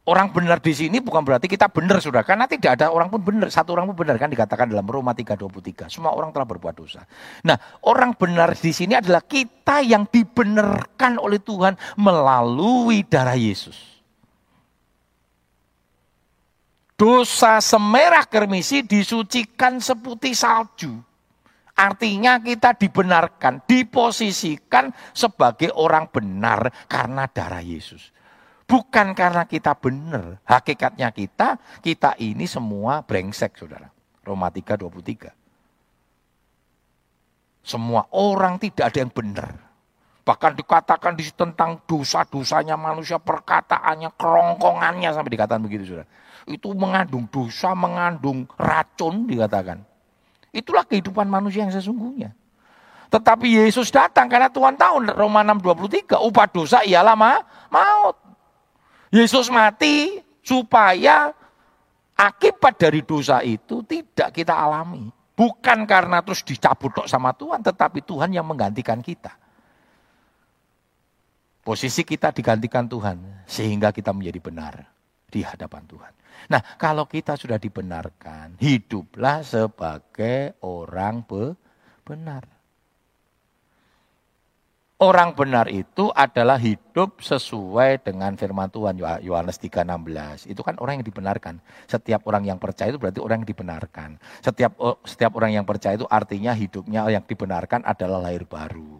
Orang 0.10 0.34
benar 0.34 0.58
di 0.58 0.74
sini 0.74 0.98
bukan 0.98 1.22
berarti 1.22 1.46
kita 1.46 1.70
benar 1.70 2.02
sudah, 2.02 2.26
karena 2.26 2.50
tidak 2.50 2.82
ada 2.82 2.90
orang 2.90 3.14
pun 3.14 3.22
benar, 3.22 3.54
satu 3.54 3.78
orang 3.78 3.94
pun 3.94 4.02
benar 4.02 4.18
kan 4.18 4.26
dikatakan 4.26 4.66
dalam 4.66 4.82
Roma 4.90 5.14
3:23. 5.14 5.86
Semua 5.86 6.18
orang 6.18 6.34
telah 6.34 6.50
berbuat 6.50 6.74
dosa. 6.74 7.06
Nah, 7.46 7.54
orang 7.86 8.18
benar 8.18 8.58
di 8.58 8.74
sini 8.74 8.98
adalah 8.98 9.22
kita 9.22 9.86
yang 9.86 10.10
dibenarkan 10.10 11.22
oleh 11.22 11.38
Tuhan 11.38 11.78
melalui 12.02 13.06
darah 13.06 13.38
Yesus. 13.38 14.02
Dosa 16.98 17.62
semerah 17.62 18.26
kermisi 18.26 18.82
disucikan 18.82 19.78
seputih 19.78 20.34
salju. 20.34 20.98
Artinya 21.78 22.42
kita 22.42 22.74
dibenarkan, 22.74 23.62
diposisikan 23.64 24.90
sebagai 25.14 25.70
orang 25.78 26.10
benar 26.10 26.74
karena 26.90 27.30
darah 27.30 27.62
Yesus. 27.62 28.10
Bukan 28.70 29.18
karena 29.18 29.50
kita 29.50 29.74
benar. 29.74 30.38
Hakikatnya 30.46 31.10
kita, 31.10 31.58
kita 31.82 32.14
ini 32.22 32.46
semua 32.46 33.02
brengsek 33.02 33.58
saudara. 33.58 33.90
Roma 34.22 34.54
3, 34.54 34.78
23. 34.78 35.34
Semua 37.66 38.06
orang 38.14 38.62
tidak 38.62 38.94
ada 38.94 38.98
yang 39.02 39.10
benar. 39.10 39.58
Bahkan 40.22 40.54
dikatakan 40.54 41.18
di 41.18 41.26
tentang 41.34 41.82
dosa-dosanya 41.90 42.78
manusia, 42.78 43.18
perkataannya, 43.18 44.14
kerongkongannya 44.14 45.10
sampai 45.18 45.34
dikatakan 45.34 45.66
begitu 45.66 45.90
saudara. 45.90 46.10
Itu 46.46 46.78
mengandung 46.78 47.26
dosa, 47.26 47.74
mengandung 47.74 48.46
racun 48.54 49.26
dikatakan. 49.26 49.82
Itulah 50.54 50.86
kehidupan 50.86 51.26
manusia 51.26 51.66
yang 51.66 51.74
sesungguhnya. 51.74 52.38
Tetapi 53.10 53.66
Yesus 53.66 53.90
datang 53.90 54.30
karena 54.30 54.54
Tuhan 54.54 54.78
tahu 54.78 55.10
Roma 55.18 55.42
6:23 55.42 56.22
upah 56.22 56.46
dosa 56.46 56.86
ialah 56.86 57.18
ma 57.18 57.42
maut. 57.74 58.29
Yesus 59.10 59.50
mati 59.50 60.22
supaya 60.46 61.34
akibat 62.14 62.78
dari 62.78 63.02
dosa 63.02 63.42
itu 63.42 63.82
tidak 63.86 64.34
kita 64.34 64.54
alami. 64.54 65.10
Bukan 65.40 65.88
karena 65.88 66.20
terus 66.20 66.44
dicabut 66.44 66.92
sama 67.08 67.32
Tuhan, 67.32 67.64
tetapi 67.64 68.04
Tuhan 68.04 68.36
yang 68.36 68.44
menggantikan 68.44 69.00
kita. 69.00 69.32
Posisi 71.64 72.04
kita 72.04 72.36
digantikan 72.36 72.92
Tuhan, 72.92 73.48
sehingga 73.48 73.96
kita 73.96 74.12
menjadi 74.12 74.40
benar 74.44 74.74
di 75.32 75.40
hadapan 75.40 75.84
Tuhan. 75.88 76.12
Nah, 76.52 76.62
kalau 76.76 77.08
kita 77.08 77.40
sudah 77.40 77.56
dibenarkan, 77.56 78.60
hiduplah 78.60 79.40
sebagai 79.40 80.60
orang 80.60 81.24
benar. 82.04 82.59
Orang 85.00 85.32
benar 85.32 85.72
itu 85.72 86.12
adalah 86.12 86.60
hidup 86.60 87.24
sesuai 87.24 88.04
dengan 88.04 88.36
firman 88.36 88.68
Tuhan 88.68 89.00
Yohanes 89.00 89.56
3:16. 89.56 90.44
Itu 90.44 90.60
kan 90.60 90.76
orang 90.76 91.00
yang 91.00 91.08
dibenarkan. 91.08 91.64
Setiap 91.88 92.28
orang 92.28 92.44
yang 92.44 92.60
percaya 92.60 92.92
itu 92.92 93.00
berarti 93.00 93.24
orang 93.24 93.40
yang 93.40 93.48
dibenarkan. 93.48 94.20
Setiap 94.44 94.76
oh, 94.76 95.00
setiap 95.08 95.40
orang 95.40 95.56
yang 95.56 95.64
percaya 95.64 95.96
itu 95.96 96.04
artinya 96.04 96.52
hidupnya 96.52 97.08
yang 97.08 97.24
dibenarkan 97.24 97.88
adalah 97.88 98.28
lahir 98.28 98.44
baru. 98.44 99.00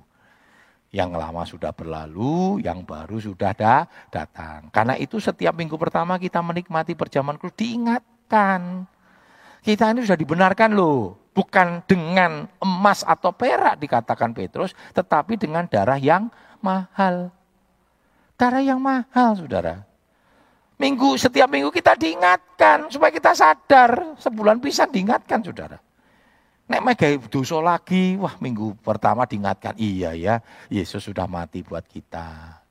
Yang 0.88 1.10
lama 1.20 1.44
sudah 1.44 1.76
berlalu, 1.76 2.64
yang 2.64 2.88
baru 2.88 3.20
sudah 3.20 3.52
da, 3.52 3.84
datang. 4.08 4.72
Karena 4.72 4.96
itu 4.96 5.20
setiap 5.20 5.52
minggu 5.52 5.76
pertama 5.76 6.16
kita 6.16 6.40
menikmati 6.40 6.96
perjamuan 6.96 7.36
kudus 7.36 7.60
diingatkan. 7.60 8.88
Kita 9.60 9.92
ini 9.92 10.08
sudah 10.08 10.20
dibenarkan 10.20 10.72
loh 10.72 11.30
bukan 11.36 11.84
dengan 11.88 12.48
emas 12.60 13.04
atau 13.04 13.32
perak 13.32 13.80
dikatakan 13.80 14.36
Petrus, 14.36 14.76
tetapi 14.92 15.40
dengan 15.40 15.68
darah 15.68 16.00
yang 16.00 16.28
mahal. 16.60 17.32
Darah 18.40 18.64
yang 18.64 18.80
mahal, 18.80 19.36
saudara. 19.36 19.84
Minggu 20.80 21.20
setiap 21.20 21.52
minggu 21.52 21.76
kita 21.76 22.00
diingatkan 22.00 22.88
supaya 22.88 23.12
kita 23.12 23.36
sadar. 23.36 24.16
Sebulan 24.16 24.64
bisa 24.64 24.88
diingatkan, 24.88 25.44
saudara. 25.44 25.76
Nek 26.70 26.86
mega 26.86 27.08
dosa 27.28 27.60
lagi, 27.60 28.16
wah 28.16 28.38
minggu 28.40 28.80
pertama 28.80 29.26
diingatkan, 29.26 29.74
iya 29.76 30.14
ya, 30.14 30.40
Yesus 30.70 31.02
sudah 31.02 31.26
mati 31.26 31.66
buat 31.66 31.82
kita. 31.84 32.62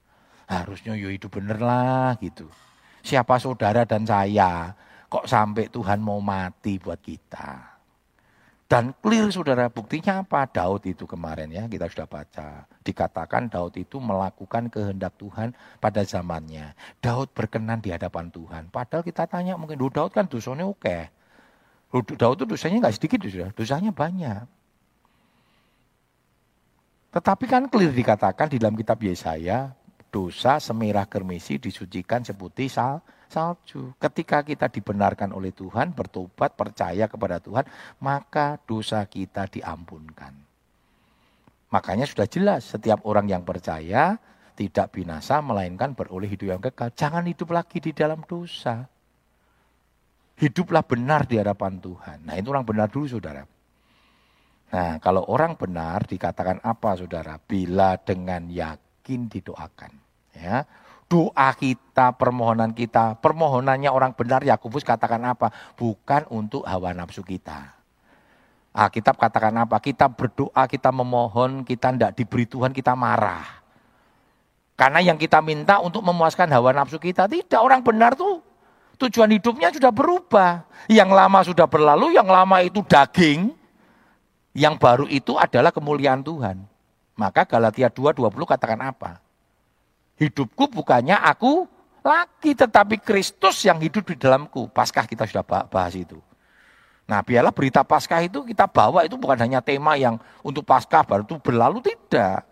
Harusnya 0.49 0.97
yo 0.97 1.13
itu 1.13 1.29
bener 1.29 1.61
lah 1.61 2.17
gitu. 2.23 2.49
Siapa 3.03 3.37
saudara 3.43 3.85
dan 3.85 4.07
saya, 4.07 4.73
kok 5.09 5.25
sampai 5.25 5.73
Tuhan 5.73 5.99
mau 6.05 6.21
mati 6.21 6.77
buat 6.77 7.01
kita. 7.01 7.81
Dan 8.69 8.93
clear 9.01 9.33
saudara, 9.33 9.73
buktinya 9.73 10.21
apa? 10.21 10.45
Daud 10.45 10.85
itu 10.85 11.09
kemarin 11.09 11.49
ya, 11.49 11.65
kita 11.65 11.89
sudah 11.89 12.05
baca. 12.05 12.69
Dikatakan 12.85 13.49
Daud 13.49 13.73
itu 13.81 13.97
melakukan 13.97 14.69
kehendak 14.69 15.17
Tuhan 15.17 15.57
pada 15.81 16.05
zamannya. 16.05 16.77
Daud 17.01 17.33
berkenan 17.33 17.81
di 17.81 17.97
hadapan 17.97 18.29
Tuhan. 18.29 18.69
Padahal 18.69 19.01
kita 19.01 19.25
tanya 19.25 19.57
mungkin, 19.57 19.81
Daud 19.81 20.13
kan 20.13 20.29
dosanya 20.29 20.69
oke. 20.69 20.85
Okay. 20.85 21.09
Daud 22.21 22.45
itu 22.45 22.45
dosanya 22.45 22.85
nggak 22.85 22.97
sedikit, 23.01 23.25
saudara. 23.25 23.57
dosanya 23.57 23.89
banyak. 23.89 24.45
Tetapi 27.09 27.45
kan 27.49 27.73
clear 27.73 27.89
dikatakan 27.89 28.53
di 28.53 28.61
dalam 28.61 28.77
kitab 28.77 29.01
Yesaya, 29.01 29.73
dosa 30.13 30.61
semerah 30.61 31.09
kermisi 31.09 31.57
disucikan 31.57 32.21
seputih 32.21 32.69
sal, 32.69 33.01
salju. 33.29 33.95
Ketika 34.01 34.43
kita 34.43 34.73
dibenarkan 34.73 35.37
oleh 35.37 35.53
Tuhan, 35.53 35.93
bertobat, 35.93 36.57
percaya 36.57 37.07
kepada 37.07 37.39
Tuhan, 37.39 37.65
maka 38.03 38.59
dosa 38.65 39.05
kita 39.05 39.47
diampunkan. 39.47 40.35
Makanya 41.69 42.09
sudah 42.09 42.25
jelas, 42.25 42.65
setiap 42.65 43.05
orang 43.05 43.29
yang 43.29 43.45
percaya 43.45 44.17
tidak 44.59 44.91
binasa, 44.91 45.39
melainkan 45.39 45.95
beroleh 45.95 46.27
hidup 46.27 46.59
yang 46.59 46.63
kekal. 46.65 46.91
Jangan 46.91 47.23
hidup 47.29 47.55
lagi 47.55 47.79
di 47.79 47.95
dalam 47.95 48.25
dosa. 48.27 48.89
Hiduplah 50.39 50.83
benar 50.83 51.29
di 51.31 51.39
hadapan 51.39 51.79
Tuhan. 51.79 52.27
Nah 52.27 52.35
itu 52.35 52.49
orang 52.51 52.67
benar 52.67 52.89
dulu 52.91 53.07
saudara. 53.07 53.47
Nah 54.69 54.99
kalau 54.99 55.27
orang 55.31 55.55
benar 55.55 56.07
dikatakan 56.07 56.63
apa 56.63 56.99
saudara? 56.99 57.39
Bila 57.39 57.99
dengan 58.03 58.51
yakin 58.51 59.31
didoakan. 59.31 59.93
Ya, 60.39 60.63
doa 61.09 61.49
kita, 61.57 62.13
permohonan 62.15 62.77
kita, 62.77 63.17
permohonannya 63.19 63.89
orang 63.89 64.13
benar 64.13 64.45
Yakobus 64.45 64.85
katakan 64.85 65.25
apa? 65.25 65.49
Bukan 65.75 66.29
untuk 66.29 66.63
hawa 66.69 66.93
nafsu 66.93 67.25
kita. 67.25 67.75
Alkitab 68.77 69.17
katakan 69.17 69.57
apa? 69.57 69.81
Kita 69.81 70.07
berdoa, 70.07 70.69
kita 70.69 70.93
memohon, 70.93 71.65
kita 71.65 71.97
tidak 71.97 72.13
diberi 72.15 72.45
Tuhan, 72.45 72.71
kita 72.77 72.93
marah. 72.93 73.59
Karena 74.79 75.03
yang 75.03 75.19
kita 75.19 75.43
minta 75.43 75.83
untuk 75.83 76.05
memuaskan 76.05 76.47
hawa 76.55 76.71
nafsu 76.71 77.01
kita, 77.01 77.27
tidak 77.27 77.59
orang 77.59 77.83
benar 77.83 78.15
tuh 78.15 78.39
tujuan 79.01 79.33
hidupnya 79.35 79.75
sudah 79.75 79.91
berubah. 79.91 80.63
Yang 80.87 81.11
lama 81.11 81.39
sudah 81.43 81.67
berlalu, 81.67 82.15
yang 82.15 82.29
lama 82.29 82.63
itu 82.63 82.85
daging, 82.85 83.51
yang 84.55 84.79
baru 84.79 85.09
itu 85.11 85.35
adalah 85.35 85.75
kemuliaan 85.75 86.23
Tuhan. 86.23 86.63
Maka 87.19 87.43
Galatia 87.49 87.91
2:20 87.91 88.47
katakan 88.47 88.79
apa? 88.79 89.19
Hidupku 90.19 90.67
bukannya 90.71 91.15
aku 91.15 91.71
lagi, 92.03 92.55
tetapi 92.59 92.99
Kristus 92.99 93.63
yang 93.63 93.79
hidup 93.79 94.03
di 94.11 94.19
dalamku. 94.19 94.67
Paskah 94.67 95.07
kita 95.07 95.25
sudah 95.31 95.47
bahas 95.47 95.95
itu. 95.95 96.19
Nah 97.09 97.25
biarlah 97.25 97.55
berita 97.57 97.81
Paskah 97.81 98.21
itu 98.21 98.45
kita 98.45 98.69
bawa 98.69 99.01
itu 99.07 99.17
bukan 99.17 99.41
hanya 99.41 99.65
tema 99.65 99.97
yang 99.97 100.21
untuk 100.45 100.67
Paskah 100.67 101.07
baru 101.09 101.25
itu 101.25 101.41
berlalu, 101.41 101.81
tidak. 101.81 102.45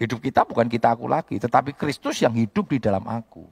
Hidup 0.00 0.18
kita 0.24 0.42
bukan 0.48 0.66
kita 0.66 0.96
aku 0.96 1.04
lagi, 1.04 1.36
tetapi 1.36 1.76
Kristus 1.76 2.24
yang 2.24 2.32
hidup 2.32 2.72
di 2.72 2.80
dalam 2.80 3.04
aku. 3.04 3.44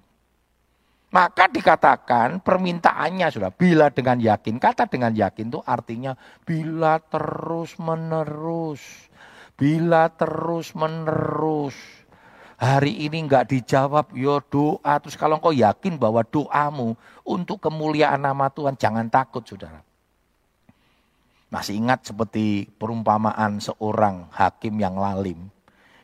Maka 1.13 1.45
dikatakan 1.45 2.41
permintaannya 2.41 3.29
sudah 3.29 3.53
bila 3.53 3.93
dengan 3.93 4.17
yakin. 4.17 4.57
Kata 4.57 4.89
dengan 4.89 5.13
yakin 5.13 5.53
itu 5.53 5.61
artinya 5.61 6.17
bila 6.49 6.97
terus 7.05 7.77
menerus. 7.77 8.81
Bila 9.63 10.11
terus 10.11 10.75
menerus 10.75 11.79
hari 12.59 13.07
ini 13.07 13.31
nggak 13.31 13.47
dijawab, 13.47 14.11
yo 14.11 14.43
doa. 14.43 14.99
Terus 14.99 15.15
kalau 15.15 15.39
engkau 15.39 15.55
yakin 15.55 16.03
bahwa 16.03 16.27
doamu 16.27 16.99
untuk 17.23 17.63
kemuliaan 17.63 18.27
nama 18.27 18.51
Tuhan, 18.51 18.75
jangan 18.75 19.07
takut 19.07 19.47
saudara. 19.47 19.87
Masih 21.47 21.79
ingat 21.79 22.03
seperti 22.03 22.75
perumpamaan 22.75 23.63
seorang 23.63 24.27
hakim 24.35 24.83
yang 24.83 24.99
lalim, 24.99 25.47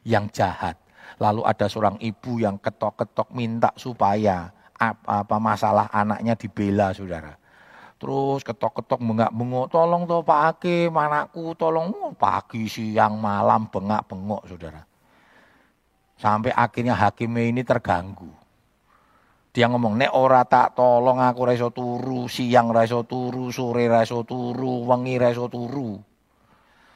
yang 0.07 0.31
jahat. 0.31 0.79
Lalu 1.19 1.43
ada 1.43 1.67
seorang 1.67 1.99
ibu 1.99 2.39
yang 2.39 2.63
ketok-ketok 2.63 3.35
minta 3.35 3.75
supaya 3.75 4.55
apa, 4.79 5.27
apa 5.27 5.37
masalah 5.43 5.91
anaknya 5.91 6.39
dibela 6.39 6.95
saudara. 6.95 7.35
Terus 7.99 8.47
ketok-ketok 8.47 9.03
bengak-bengok, 9.03 9.75
tolong 9.75 10.07
toh 10.07 10.23
Pak 10.23 10.41
Hakim, 10.47 10.95
anakku 10.95 11.59
tolong 11.59 11.91
oh, 11.91 12.15
pagi, 12.15 12.71
siang, 12.71 13.19
malam, 13.19 13.67
bengak-bengok 13.67 14.47
saudara. 14.47 14.87
Sampai 16.15 16.55
akhirnya 16.55 16.95
hakimnya 16.95 17.51
ini 17.51 17.63
terganggu. 17.67 18.31
Dia 19.51 19.67
ngomong, 19.67 19.99
nek 19.99 20.15
ora 20.15 20.47
tak 20.47 20.79
tolong 20.79 21.19
aku 21.19 21.43
reso 21.43 21.75
turu, 21.75 22.31
siang 22.31 22.71
reso 22.71 23.03
turu, 23.03 23.51
sore 23.51 23.91
reso 23.91 24.23
turu, 24.23 24.87
wengi 24.87 25.19
reso 25.19 25.51
turu. 25.51 25.99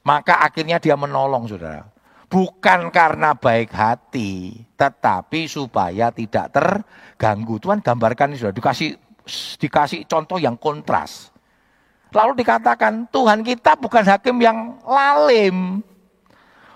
Maka 0.06 0.38
akhirnya 0.38 0.78
dia 0.78 0.94
menolong 0.94 1.50
saudara. 1.50 1.82
Bukan 2.30 2.94
karena 2.94 3.34
baik 3.34 3.74
hati, 3.74 4.54
tetapi 4.78 5.50
supaya 5.50 6.14
tidak 6.14 6.54
terganggu. 6.54 7.58
Tuhan 7.58 7.82
gambarkan 7.82 8.32
ini 8.32 8.38
sudah 8.38 8.54
dikasih 8.54 8.94
dikasih 9.58 10.04
contoh 10.06 10.38
yang 10.38 10.58
kontras. 10.58 11.32
Lalu 12.12 12.44
dikatakan 12.44 13.08
Tuhan 13.08 13.40
kita 13.40 13.72
bukan 13.80 14.04
hakim 14.04 14.36
yang 14.42 14.76
lalim. 14.84 15.80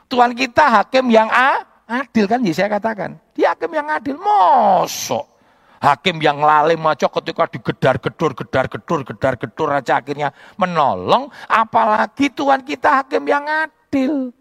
Tuhan 0.09 0.33
kita 0.33 0.65
hakim 0.81 1.13
yang 1.13 1.29
a, 1.29 1.61
adil 1.85 2.25
kan 2.25 2.41
saya 2.51 2.73
katakan. 2.73 3.21
Dia 3.37 3.53
hakim 3.53 3.69
yang 3.75 3.87
adil. 3.91 4.17
Mosok. 4.17 5.37
Hakim 5.77 6.25
yang 6.25 6.41
lalim 6.41 6.81
aja 6.89 7.05
ketika 7.05 7.45
digedar-gedor, 7.53 8.33
gedar-gedor, 8.33 9.01
gedar-gedor 9.05 9.69
aja 9.77 10.01
akhirnya 10.01 10.33
menolong. 10.57 11.29
Apalagi 11.45 12.33
Tuhan 12.33 12.65
kita 12.65 13.05
hakim 13.05 13.29
yang 13.29 13.45
adil. 13.45 14.33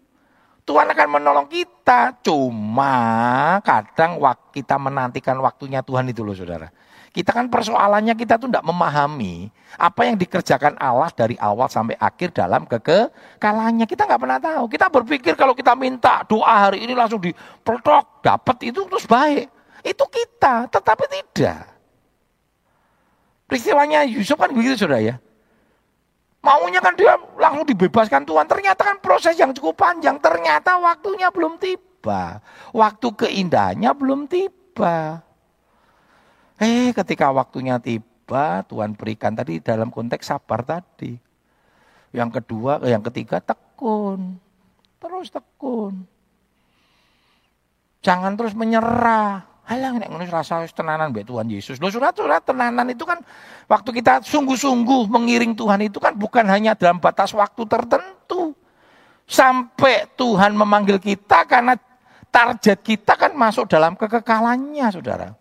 Tuhan 0.64 0.88
akan 0.90 1.08
menolong 1.12 1.46
kita. 1.46 2.16
Cuma 2.24 2.96
kadang 3.62 4.16
kita 4.50 4.80
menantikan 4.80 5.36
waktunya 5.38 5.84
Tuhan 5.84 6.08
itu 6.08 6.24
loh 6.24 6.34
saudara. 6.34 6.72
Kita 7.16 7.32
kan 7.32 7.48
persoalannya 7.48 8.12
kita 8.12 8.36
tuh 8.36 8.52
tidak 8.52 8.68
memahami 8.68 9.48
apa 9.80 10.04
yang 10.04 10.20
dikerjakan 10.20 10.76
Allah 10.76 11.08
dari 11.16 11.32
awal 11.40 11.64
sampai 11.64 11.96
akhir 11.96 12.36
dalam 12.36 12.68
kekekalannya. 12.68 13.88
Kita 13.88 14.04
nggak 14.04 14.20
pernah 14.20 14.36
tahu. 14.36 14.68
Kita 14.68 14.92
berpikir 14.92 15.32
kalau 15.32 15.56
kita 15.56 15.72
minta 15.72 16.28
doa 16.28 16.68
hari 16.68 16.84
ini 16.84 16.92
langsung 16.92 17.16
diprotok, 17.24 18.20
dapat 18.20 18.68
itu 18.68 18.84
terus 18.84 19.08
baik. 19.08 19.48
Itu 19.80 20.04
kita, 20.12 20.68
tetapi 20.68 21.04
tidak. 21.08 21.64
Peristiwanya 23.48 24.04
Yusuf 24.04 24.36
kan 24.36 24.52
begitu 24.52 24.84
sudah 24.84 25.00
ya. 25.00 25.16
Maunya 26.44 26.84
kan 26.84 26.92
dia 27.00 27.16
langsung 27.40 27.64
dibebaskan 27.64 28.28
Tuhan. 28.28 28.44
Ternyata 28.44 28.92
kan 28.92 29.00
proses 29.00 29.40
yang 29.40 29.56
cukup 29.56 29.80
panjang. 29.80 30.20
Ternyata 30.20 30.76
waktunya 30.84 31.32
belum 31.32 31.56
tiba. 31.56 32.44
Waktu 32.76 33.08
keindahannya 33.08 33.88
belum 33.96 34.28
tiba. 34.28 35.24
Eh 36.56 36.92
ketika 36.96 37.28
waktunya 37.32 37.76
tiba 37.76 38.64
Tuhan 38.64 38.96
berikan 38.96 39.36
tadi 39.36 39.60
dalam 39.60 39.92
konteks 39.92 40.32
sabar 40.32 40.64
tadi. 40.64 41.12
Yang 42.16 42.40
kedua, 42.40 42.80
yang 42.88 43.04
ketiga 43.04 43.44
tekun. 43.44 44.40
Terus 44.96 45.28
tekun. 45.28 46.08
Jangan 48.00 48.32
terus 48.38 48.56
menyerah. 48.56 49.44
Halang 49.66 49.98
nek 49.98 50.08
ngono 50.14 50.22
rasa 50.30 50.62
tenanan 50.70 51.10
mbek 51.10 51.26
Tuhan 51.26 51.50
Yesus. 51.50 51.82
Loh 51.82 51.90
surat-surat 51.90 52.38
tenanan 52.46 52.86
itu 52.86 53.02
kan 53.02 53.18
waktu 53.66 53.90
kita 53.98 54.22
sungguh-sungguh 54.22 55.10
mengiring 55.10 55.58
Tuhan 55.58 55.90
itu 55.90 55.98
kan 55.98 56.14
bukan 56.14 56.46
hanya 56.46 56.78
dalam 56.78 57.02
batas 57.02 57.34
waktu 57.34 57.66
tertentu. 57.66 58.54
Sampai 59.26 60.06
Tuhan 60.14 60.54
memanggil 60.54 61.02
kita 61.02 61.42
karena 61.50 61.74
target 62.30 62.78
kita 62.78 63.18
kan 63.18 63.34
masuk 63.34 63.66
dalam 63.66 63.98
kekekalannya, 63.98 64.86
saudara. 64.94 65.34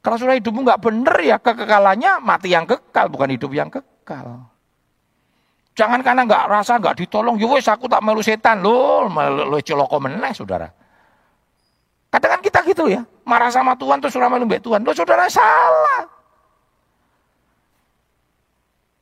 Kalau 0.00 0.16
sudah 0.16 0.32
hidupmu 0.36 0.64
nggak 0.64 0.80
benar 0.80 1.16
ya 1.20 1.36
kekekalannya 1.36 2.24
mati 2.24 2.56
yang 2.56 2.64
kekal, 2.64 3.12
bukan 3.12 3.36
hidup 3.36 3.52
yang 3.52 3.68
kekal. 3.68 4.48
Jangan 5.76 6.00
karena 6.00 6.24
nggak 6.24 6.44
rasa 6.48 6.80
nggak 6.80 7.04
ditolong, 7.04 7.36
ya 7.36 7.46
wes 7.48 7.68
aku 7.68 7.84
tak 7.84 8.00
melu 8.00 8.24
setan 8.24 8.64
loh, 8.64 9.08
melu 9.12 9.60
celoko 9.60 10.00
meneh, 10.00 10.32
saudara. 10.32 10.68
Kadang 12.10 12.36
kan 12.36 12.40
kita 12.40 12.58
gitu 12.64 12.88
ya, 12.88 13.04
marah 13.28 13.52
sama 13.52 13.76
Tuhan 13.76 14.00
terus 14.00 14.16
sudah 14.16 14.32
melu 14.32 14.48
Tuhan. 14.48 14.80
Loh 14.82 14.96
saudara 14.96 15.28
salah. 15.28 16.20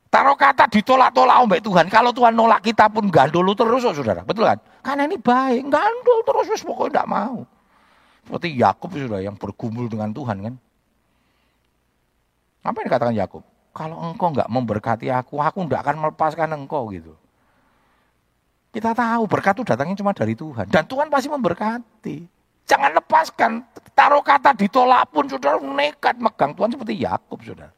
Taruh 0.09 0.33
kata 0.33 0.65
ditolak-tolak 0.73 1.37
oleh 1.45 1.61
Tuhan. 1.61 1.85
Kalau 1.85 2.09
Tuhan 2.09 2.33
nolak 2.33 2.65
kita 2.65 2.89
pun 2.89 3.13
gandul 3.13 3.53
terus, 3.53 3.85
oh, 3.85 3.93
saudara. 3.93 4.25
Betul 4.25 4.49
kan? 4.49 4.57
Karena 4.81 5.05
ini 5.05 5.21
baik, 5.21 5.69
gandul 5.69 6.19
terus, 6.25 6.65
pokoknya 6.65 7.05
tidak 7.05 7.07
mau. 7.13 7.45
Seperti 8.25 8.49
Yakub 8.57 8.89
sudah 8.89 9.21
yang 9.21 9.37
bergumul 9.37 9.85
dengan 9.85 10.09
Tuhan 10.09 10.37
kan. 10.41 10.55
Apa 12.65 12.75
yang 12.83 12.87
dikatakan 12.91 13.15
Yakub? 13.15 13.43
Kalau 13.71 13.97
engkau 14.11 14.33
nggak 14.33 14.49
memberkati 14.49 15.07
aku, 15.13 15.39
aku 15.39 15.63
tidak 15.69 15.81
akan 15.87 15.95
melepaskan 16.03 16.49
engkau 16.55 16.89
gitu. 16.91 17.13
Kita 18.69 18.93
tahu 18.93 19.23
berkat 19.25 19.57
itu 19.57 19.65
datangnya 19.65 19.97
cuma 19.97 20.13
dari 20.13 20.37
Tuhan. 20.37 20.69
Dan 20.69 20.85
Tuhan 20.85 21.09
pasti 21.09 21.27
memberkati. 21.31 22.17
Jangan 22.69 22.91
lepaskan. 23.01 23.51
Taruh 23.97 24.21
kata 24.21 24.53
ditolak 24.53 25.09
pun 25.09 25.25
saudara 25.25 25.57
nekat 25.57 26.21
megang 26.21 26.53
Tuhan 26.53 26.69
seperti 26.69 27.01
Yakub 27.01 27.41
saudara 27.41 27.73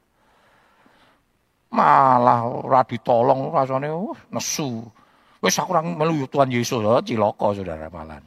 malah 1.72 2.44
ora 2.46 2.84
ditolong 2.84 3.50
rasane 3.50 3.88
uh, 3.90 4.14
nesu. 4.30 4.84
Wis 5.42 5.58
aku 5.58 5.74
ora 5.74 5.82
melu 5.82 6.30
Tuhan 6.30 6.54
Yesus, 6.54 6.86
oh, 6.86 7.02
cilaka 7.02 7.48
Saudara 7.58 7.90
malan. 7.90 8.22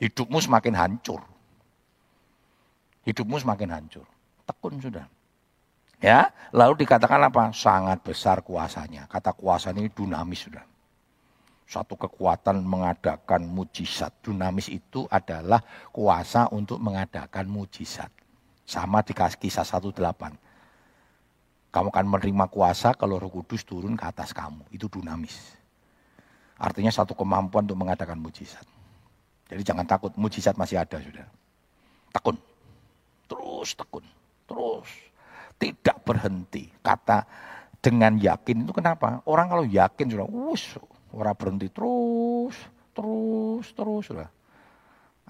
Hidupmu 0.00 0.40
semakin 0.40 0.72
hancur. 0.72 1.20
Hidupmu 3.04 3.36
semakin 3.36 3.68
hancur. 3.68 4.06
Tekun 4.48 4.80
sudah. 4.80 5.04
Ya, 6.00 6.32
lalu 6.56 6.84
dikatakan 6.84 7.20
apa? 7.28 7.52
Sangat 7.52 8.00
besar 8.00 8.40
kuasanya. 8.40 9.04
Kata 9.04 9.36
kuasa 9.36 9.76
ini 9.76 9.92
dinamis 9.92 10.48
sudah. 10.48 10.64
Satu 11.68 11.94
kekuatan 11.94 12.64
mengadakan 12.64 13.44
mujizat. 13.46 14.10
Dinamis 14.24 14.72
itu 14.72 15.04
adalah 15.12 15.60
kuasa 15.92 16.48
untuk 16.50 16.80
mengadakan 16.80 17.46
mujizat. 17.46 18.08
Sama 18.64 19.04
di 19.04 19.12
kisah 19.12 19.62
18 19.62 19.92
kamu 21.70 21.88
akan 21.94 22.06
menerima 22.10 22.50
kuasa 22.50 22.98
kalau 22.98 23.22
roh 23.22 23.30
kudus 23.30 23.62
turun 23.62 23.94
ke 23.94 24.02
atas 24.02 24.34
kamu. 24.34 24.66
Itu 24.74 24.90
dinamis. 24.90 25.54
Artinya 26.58 26.90
satu 26.90 27.14
kemampuan 27.14 27.64
untuk 27.64 27.78
mengadakan 27.78 28.18
mujizat. 28.18 28.66
Jadi 29.46 29.62
jangan 29.62 29.86
takut, 29.86 30.10
mujizat 30.18 30.58
masih 30.58 30.82
ada 30.82 30.98
sudah. 30.98 31.26
Tekun. 32.10 32.36
Terus 33.30 33.70
tekun. 33.78 34.04
Terus. 34.50 35.09
Tidak 35.60 35.96
berhenti. 36.02 36.72
Kata 36.80 37.22
dengan 37.84 38.16
yakin 38.16 38.64
itu 38.64 38.72
kenapa? 38.72 39.20
Orang 39.28 39.52
kalau 39.52 39.64
yakin 39.68 40.08
sudah, 40.08 40.24
us, 40.24 40.80
orang 41.12 41.36
berhenti 41.36 41.68
terus, 41.68 42.56
terus, 42.96 43.66
terus 43.76 44.04
sudah. 44.08 44.28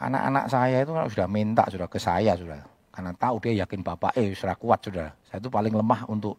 Anak-anak 0.01 0.45
saya 0.49 0.87
itu 0.87 0.95
sudah 0.95 1.29
minta 1.29 1.69
sudah 1.69 1.85
ke 1.85 2.01
saya 2.01 2.33
sudah 2.33 2.65
karena 2.91 3.15
tahu 3.15 3.37
dia 3.41 3.65
yakin 3.65 3.81
bapak 3.81 4.13
eh 4.19 4.35
sudah 4.35 4.57
kuat 4.59 4.83
sudah. 4.83 5.09
Saya 5.25 5.39
itu 5.39 5.49
paling 5.49 5.73
lemah 5.73 6.11
untuk 6.11 6.37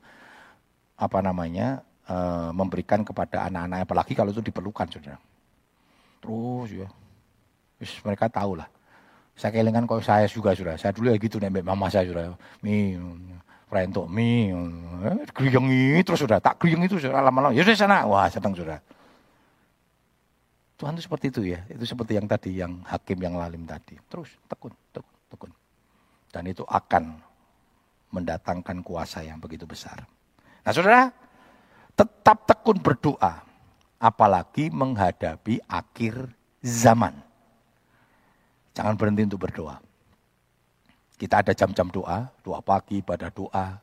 apa 1.00 1.18
namanya 1.24 1.82
e, 2.06 2.16
memberikan 2.52 3.02
kepada 3.02 3.50
anak-anak 3.50 3.88
apalagi 3.88 4.14
kalau 4.14 4.30
itu 4.30 4.44
diperlukan 4.44 4.86
sudah. 4.92 5.16
Terus 6.22 6.70
ya. 6.76 6.88
Terus 7.80 7.94
mereka 8.04 8.30
tahu 8.30 8.60
lah. 8.60 8.70
Saya 9.34 9.56
kelingan 9.56 9.90
kok 9.90 10.04
saya 10.06 10.28
juga 10.28 10.54
sudah. 10.54 10.76
Saya 10.78 10.92
dulu 10.94 11.10
ya 11.10 11.18
gitu 11.18 11.40
nembek 11.42 11.66
mama 11.66 11.90
saya 11.90 12.06
sudah. 12.06 12.36
Mi 12.62 12.94
rento 13.72 14.04
mi 14.04 14.52
eh, 14.52 15.24
kriyengi 15.32 16.04
terus 16.04 16.20
sudah 16.20 16.44
tak 16.44 16.60
kriyengi 16.60 16.92
itu 16.92 17.00
sudah 17.00 17.24
lama-lama. 17.24 17.56
Ya 17.56 17.64
sudah 17.64 17.80
sana. 17.80 18.04
Wah, 18.04 18.28
senang 18.28 18.52
sudah. 18.52 18.84
Tuhan 20.76 20.98
itu 21.00 21.08
seperti 21.08 21.26
itu 21.32 21.42
ya. 21.56 21.64
Itu 21.72 21.88
seperti 21.88 22.20
yang 22.20 22.28
tadi, 22.28 22.52
yang 22.60 22.84
hakim 22.84 23.18
yang 23.24 23.40
lalim 23.40 23.64
tadi. 23.64 23.96
Terus 24.12 24.36
tekun, 24.52 24.76
tekun, 24.92 25.18
tekun. 25.32 25.52
Dan 26.36 26.44
itu 26.52 26.68
akan 26.68 27.16
mendatangkan 28.12 28.84
kuasa 28.84 29.24
yang 29.24 29.40
begitu 29.40 29.64
besar. 29.64 30.04
Nah 30.68 30.72
saudara, 30.76 31.08
tetap 31.96 32.44
tekun 32.44 32.78
berdoa. 32.84 33.48
Apalagi 34.02 34.74
menghadapi 34.74 35.62
akhir 35.70 36.34
zaman. 36.66 37.14
Jangan 38.74 38.98
berhenti 38.98 39.30
untuk 39.30 39.46
berdoa. 39.46 39.78
Kita 41.22 41.46
ada 41.46 41.54
jam-jam 41.54 41.86
doa, 41.94 42.34
doa 42.42 42.66
pagi, 42.66 43.06
pada 43.06 43.30
doa. 43.30 43.78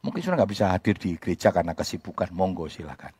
Mungkin 0.00 0.24
sudah 0.24 0.40
nggak 0.40 0.48
bisa 0.48 0.72
hadir 0.72 0.96
di 0.96 1.20
gereja 1.20 1.52
karena 1.52 1.76
kesibukan, 1.76 2.32
monggo 2.32 2.72
silakan. 2.72 3.12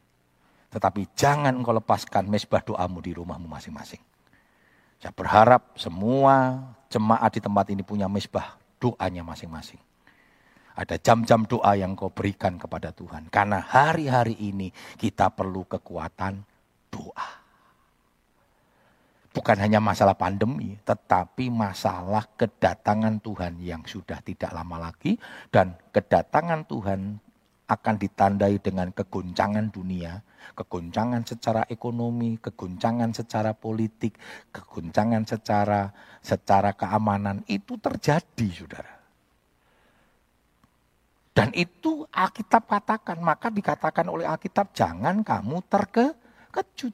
Tetapi 0.72 1.12
jangan 1.12 1.52
engkau 1.52 1.76
lepaskan 1.76 2.24
mesbah 2.24 2.64
doamu 2.64 3.04
di 3.04 3.12
rumahmu 3.12 3.44
masing-masing. 3.52 4.00
Saya 4.96 5.12
berharap 5.12 5.76
semua 5.76 6.64
jemaat 6.88 7.36
di 7.36 7.44
tempat 7.44 7.68
ini 7.68 7.84
punya 7.84 8.08
mesbah 8.08 8.56
doanya 8.80 9.20
masing-masing. 9.20 9.76
Ada 10.72 10.96
jam-jam 10.96 11.44
doa 11.44 11.76
yang 11.76 11.92
kau 11.92 12.08
berikan 12.08 12.56
kepada 12.56 12.96
Tuhan. 12.96 13.28
Karena 13.28 13.60
hari-hari 13.60 14.40
ini 14.40 14.72
kita 14.96 15.28
perlu 15.28 15.68
kekuatan 15.68 16.40
doa. 16.88 17.41
Bukan 19.32 19.56
hanya 19.56 19.80
masalah 19.80 20.12
pandemi, 20.12 20.76
tetapi 20.84 21.48
masalah 21.48 22.28
kedatangan 22.36 23.16
Tuhan 23.24 23.56
yang 23.64 23.80
sudah 23.88 24.20
tidak 24.20 24.52
lama 24.52 24.76
lagi. 24.76 25.16
Dan 25.48 25.72
kedatangan 25.88 26.68
Tuhan 26.68 27.16
akan 27.64 27.94
ditandai 27.96 28.60
dengan 28.60 28.92
kegoncangan 28.92 29.72
dunia, 29.72 30.20
kegoncangan 30.52 31.24
secara 31.24 31.64
ekonomi, 31.72 32.36
kegoncangan 32.36 33.16
secara 33.16 33.56
politik, 33.56 34.20
kegoncangan 34.52 35.24
secara 35.24 35.88
secara 36.20 36.76
keamanan 36.76 37.40
itu 37.48 37.80
terjadi, 37.80 38.48
Saudara. 38.52 38.94
Dan 41.32 41.48
itu 41.56 42.04
Alkitab 42.12 42.68
katakan, 42.68 43.16
maka 43.24 43.48
dikatakan 43.48 44.04
oleh 44.12 44.28
Alkitab 44.28 44.76
jangan 44.76 45.24
kamu 45.24 45.64
terkejut. 45.64 46.92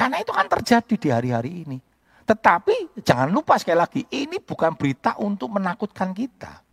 Karena 0.00 0.16
itu 0.24 0.32
kan 0.32 0.48
terjadi 0.48 0.94
di 0.96 1.08
hari-hari 1.12 1.68
ini. 1.68 1.78
Tetapi 2.24 3.04
jangan 3.04 3.28
lupa 3.28 3.60
sekali 3.60 3.76
lagi, 3.76 4.02
ini 4.08 4.40
bukan 4.40 4.72
berita 4.72 5.20
untuk 5.20 5.52
menakutkan 5.60 6.16
kita 6.16 6.70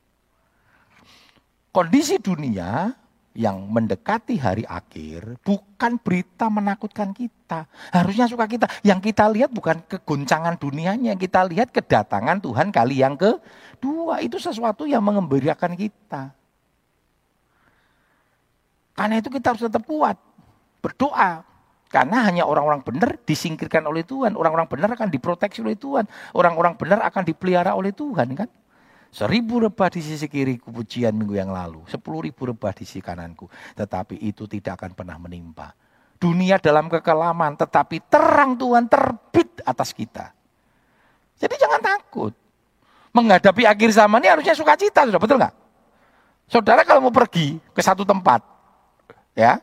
kondisi 1.77 2.17
dunia 2.17 2.89
yang 3.37 3.69
mendekati 3.69 4.41
hari 4.41 4.65
akhir 4.65 5.37
bukan 5.45 6.01
berita 6.01 6.49
menakutkan 6.49 7.13
kita. 7.13 7.69
Harusnya 7.93 8.25
suka 8.25 8.49
kita. 8.49 8.65
Yang 8.81 9.13
kita 9.13 9.29
lihat 9.29 9.53
bukan 9.53 9.85
kegoncangan 9.85 10.57
dunianya, 10.57 11.13
yang 11.13 11.21
kita 11.21 11.45
lihat 11.45 11.69
kedatangan 11.69 12.41
Tuhan 12.41 12.73
kali 12.73 13.05
yang 13.05 13.13
kedua. 13.13 14.25
Itu 14.25 14.41
sesuatu 14.41 14.89
yang 14.89 15.05
mengembirakan 15.05 15.77
kita. 15.77 16.33
Karena 18.97 19.21
itu 19.21 19.29
kita 19.29 19.53
harus 19.53 19.69
tetap 19.69 19.85
kuat. 19.85 20.17
Berdoa. 20.81 21.45
Karena 21.87 22.27
hanya 22.27 22.43
orang-orang 22.43 22.83
benar 22.83 23.15
disingkirkan 23.23 23.87
oleh 23.87 24.03
Tuhan. 24.03 24.35
Orang-orang 24.35 24.67
benar 24.67 24.91
akan 24.93 25.07
diproteksi 25.07 25.63
oleh 25.63 25.79
Tuhan. 25.79 26.03
Orang-orang 26.35 26.75
benar 26.75 26.99
akan 27.07 27.23
dipelihara 27.23 27.73
oleh 27.73 27.95
Tuhan 27.95 28.35
kan. 28.35 28.49
Seribu 29.07 29.63
rebah 29.63 29.87
di 29.87 30.03
sisi 30.03 30.27
kiriku 30.27 30.67
pujian 30.67 31.15
minggu 31.15 31.39
yang 31.39 31.49
lalu. 31.49 31.87
Sepuluh 31.87 32.27
ribu 32.27 32.51
rebah 32.51 32.75
di 32.75 32.83
sisi 32.83 32.99
kananku. 32.99 33.47
Tetapi 33.73 34.19
itu 34.19 34.45
tidak 34.51 34.83
akan 34.83 34.91
pernah 34.91 35.15
menimpa. 35.15 35.71
Dunia 36.19 36.59
dalam 36.59 36.91
kekelaman 36.91 37.55
tetapi 37.55 38.03
terang 38.11 38.59
Tuhan 38.59 38.89
terbit 38.91 39.63
atas 39.63 39.95
kita. 39.95 40.35
Jadi 41.37 41.55
jangan 41.55 41.79
takut. 41.79 42.33
Menghadapi 43.13 43.63
akhir 43.65 43.95
zaman 43.95 44.21
ini 44.21 44.29
harusnya 44.29 44.53
sukacita, 44.53 45.05
sudah 45.07 45.21
betul 45.21 45.37
nggak? 45.41 45.55
Saudara 46.49 46.81
kalau 46.85 47.09
mau 47.09 47.13
pergi 47.13 47.57
ke 47.73 47.81
satu 47.81 48.05
tempat, 48.05 48.45
ya, 49.33 49.57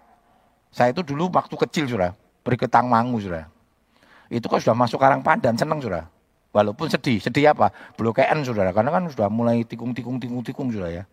saya 0.75 0.91
itu 0.91 1.07
dulu 1.07 1.31
waktu 1.31 1.55
kecil 1.55 1.87
sudah, 1.87 2.19
beri 2.43 2.59
ketang 2.59 2.91
mangu 2.91 3.23
sudah. 3.23 3.47
Itu 4.27 4.51
kok 4.51 4.59
sudah 4.59 4.75
masuk 4.75 4.99
Karang 4.99 5.23
Pandan, 5.23 5.55
senang 5.55 5.79
sudah. 5.79 6.11
Walaupun 6.51 6.91
sedih, 6.91 7.23
sedih 7.23 7.55
apa? 7.55 7.71
Blokean 7.95 8.43
saudara, 8.43 8.75
karena 8.75 8.91
kan 8.91 9.07
sudah 9.07 9.31
mulai 9.31 9.63
tikung-tikung, 9.63 10.19
tikung-tikung 10.19 10.75
sudah 10.75 10.91
ya. 10.91 11.05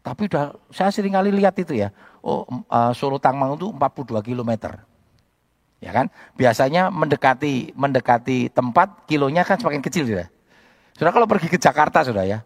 Tapi 0.00 0.32
udah, 0.32 0.56
saya 0.72 0.88
sering 0.88 1.12
kali 1.12 1.28
lihat 1.28 1.52
itu 1.60 1.76
ya, 1.76 1.92
oh 2.24 2.48
uh, 2.72 2.92
Solo 2.96 3.20
Tangmang 3.20 3.60
itu 3.60 3.68
42 3.68 4.20
km. 4.24 4.80
Ya 5.84 5.92
kan? 5.92 6.08
Biasanya 6.32 6.88
mendekati 6.88 7.76
mendekati 7.76 8.48
tempat 8.48 9.04
kilonya 9.04 9.44
kan 9.44 9.60
semakin 9.60 9.84
kecil 9.84 10.08
sudah. 10.08 10.28
Sudah 10.96 11.12
kalau 11.12 11.28
pergi 11.28 11.52
ke 11.52 11.60
Jakarta 11.60 12.00
sudah 12.00 12.24
ya, 12.24 12.40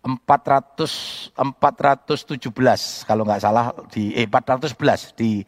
400 0.00 1.36
417 1.36 3.04
kalau 3.04 3.28
nggak 3.28 3.42
salah 3.44 3.76
di 3.92 4.16
eh 4.16 4.24
411 4.24 5.12
di 5.12 5.44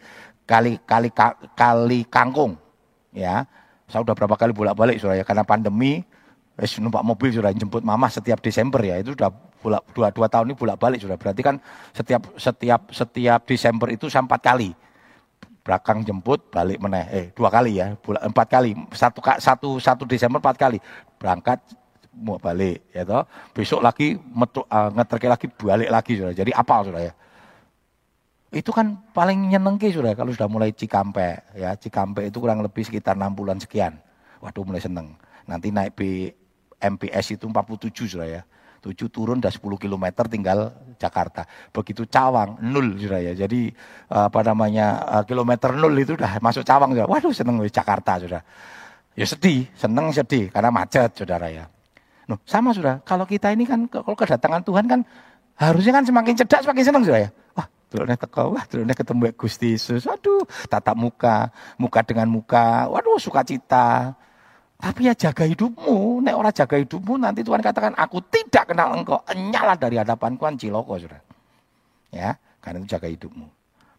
kali 0.46 0.78
kali 0.82 1.08
kali 1.54 2.00
kangkung 2.10 2.58
ya. 3.14 3.46
Saya 3.86 4.00
udah 4.02 4.16
berapa 4.16 4.34
kali 4.40 4.52
bolak-balik 4.56 4.96
sudah 4.98 5.20
ya. 5.20 5.24
Karena 5.24 5.44
pandemi 5.44 6.00
wis 6.56 6.76
numpak 6.80 7.04
mobil 7.04 7.32
sudah 7.32 7.52
jemput 7.52 7.84
mama 7.84 8.08
setiap 8.08 8.40
Desember 8.40 8.80
ya. 8.80 8.98
Itu 9.00 9.12
sudah 9.12 9.30
bolak 9.62 9.82
dua, 9.94 10.08
dua 10.10 10.26
tahun 10.26 10.52
ini 10.52 10.54
bolak-balik 10.56 10.98
sudah. 11.00 11.16
Berarti 11.20 11.40
kan 11.44 11.56
setiap 11.92 12.22
setiap 12.40 12.80
setiap 12.90 13.40
Desember 13.44 13.88
itu 13.92 14.08
sampai 14.08 14.36
empat 14.36 14.42
kali. 14.42 14.70
Belakang 15.62 16.02
jemput 16.02 16.50
balik 16.50 16.82
meneh 16.82 17.06
eh 17.12 17.26
dua 17.36 17.52
kali 17.52 17.78
ya. 17.78 17.94
Empat 18.02 18.46
kali. 18.50 18.74
Satu 18.90 19.20
satu 19.22 19.68
satu 19.78 20.02
Desember 20.08 20.42
empat 20.42 20.58
kali. 20.58 20.82
Berangkat 21.20 21.62
mau 22.12 22.40
balik 22.40 22.82
ya 22.90 23.06
toh. 23.06 23.24
Besok 23.54 23.80
lagi 23.80 24.16
metu, 24.16 24.64
uh, 24.66 24.90
ngeterke 24.92 25.28
lagi 25.30 25.46
balik 25.48 25.90
lagi 25.92 26.12
sudah. 26.18 26.34
Jadi 26.34 26.50
apa 26.50 26.76
sudah 26.82 27.00
ya 27.00 27.12
itu 28.52 28.70
kan 28.70 29.00
paling 29.16 29.48
nyenengke 29.48 29.88
sudah 29.88 30.12
kalau 30.12 30.30
sudah 30.30 30.46
mulai 30.46 30.70
Cikampek 30.76 31.56
ya 31.56 31.72
Cikampek 31.72 32.28
itu 32.28 32.36
kurang 32.38 32.60
lebih 32.60 32.84
sekitar 32.84 33.16
enam 33.16 33.32
bulan 33.32 33.56
sekian 33.56 33.96
waduh 34.44 34.62
mulai 34.62 34.84
seneng 34.84 35.16
nanti 35.48 35.72
naik 35.72 35.96
B 35.96 36.28
MPS 36.76 37.40
itu 37.40 37.48
47 37.48 38.12
sudah 38.12 38.28
ya 38.28 38.42
7 38.82 38.98
turun 39.14 39.38
udah 39.38 39.54
10 39.54 39.62
km 39.78 40.06
tinggal 40.26 40.74
Jakarta. 40.98 41.46
Begitu 41.70 42.02
Cawang 42.10 42.58
nol 42.66 42.98
sudah 42.98 43.22
ya. 43.22 43.32
Jadi 43.32 43.70
apa 44.10 44.42
namanya 44.42 44.86
eh, 45.06 45.24
kilometer 45.24 45.70
nol 45.78 45.94
itu 45.94 46.18
udah 46.18 46.42
masuk 46.42 46.66
Cawang 46.66 46.98
sudah. 46.98 47.06
Waduh 47.06 47.30
seneng 47.30 47.62
Jakarta 47.70 48.18
sudah. 48.18 48.42
Ya 49.14 49.26
sedih, 49.28 49.70
seneng 49.78 50.10
sedih 50.10 50.50
karena 50.50 50.74
macet 50.74 51.14
saudara 51.14 51.46
ya. 51.46 51.70
Nuh, 52.26 52.42
sama 52.42 52.74
sudah. 52.74 52.98
Kalau 53.06 53.22
kita 53.22 53.54
ini 53.54 53.62
kan 53.70 53.86
kalau 53.86 54.18
kedatangan 54.18 54.66
Tuhan 54.66 54.84
kan 54.90 55.00
harusnya 55.54 55.92
kan 55.94 56.02
semakin 56.02 56.34
cerdas 56.42 56.66
semakin 56.66 56.82
seneng 56.82 57.02
sudah 57.06 57.20
ya. 57.22 57.30
Wah, 57.92 58.00
Dulurnya 58.00 58.16
teko, 58.16 58.42
wah 58.56 58.64
dulurnya 58.64 58.96
ketemu 58.96 59.20
Gusti 59.36 59.76
Yesus. 59.76 60.08
Waduh, 60.08 60.48
tatap 60.72 60.96
muka, 60.96 61.52
muka 61.76 62.00
dengan 62.00 62.32
muka. 62.32 62.88
Waduh, 62.88 63.20
sukacita. 63.20 64.16
Tapi 64.80 65.06
ya 65.06 65.14
jaga 65.14 65.44
hidupmu. 65.44 66.24
Nek 66.24 66.34
orang 66.34 66.56
jaga 66.56 66.80
hidupmu 66.80 67.20
nanti 67.20 67.44
Tuhan 67.44 67.60
katakan 67.60 67.92
aku 67.94 68.24
tidak 68.32 68.72
kenal 68.72 68.96
engkau. 68.96 69.20
Nyala 69.28 69.76
dari 69.76 70.00
hadapanku 70.00 70.40
kan 70.40 70.56
ciloko 70.56 70.96
sudah. 70.96 71.20
Ya, 72.08 72.40
karena 72.64 72.80
itu 72.80 72.96
jaga 72.96 73.12
hidupmu. 73.12 73.46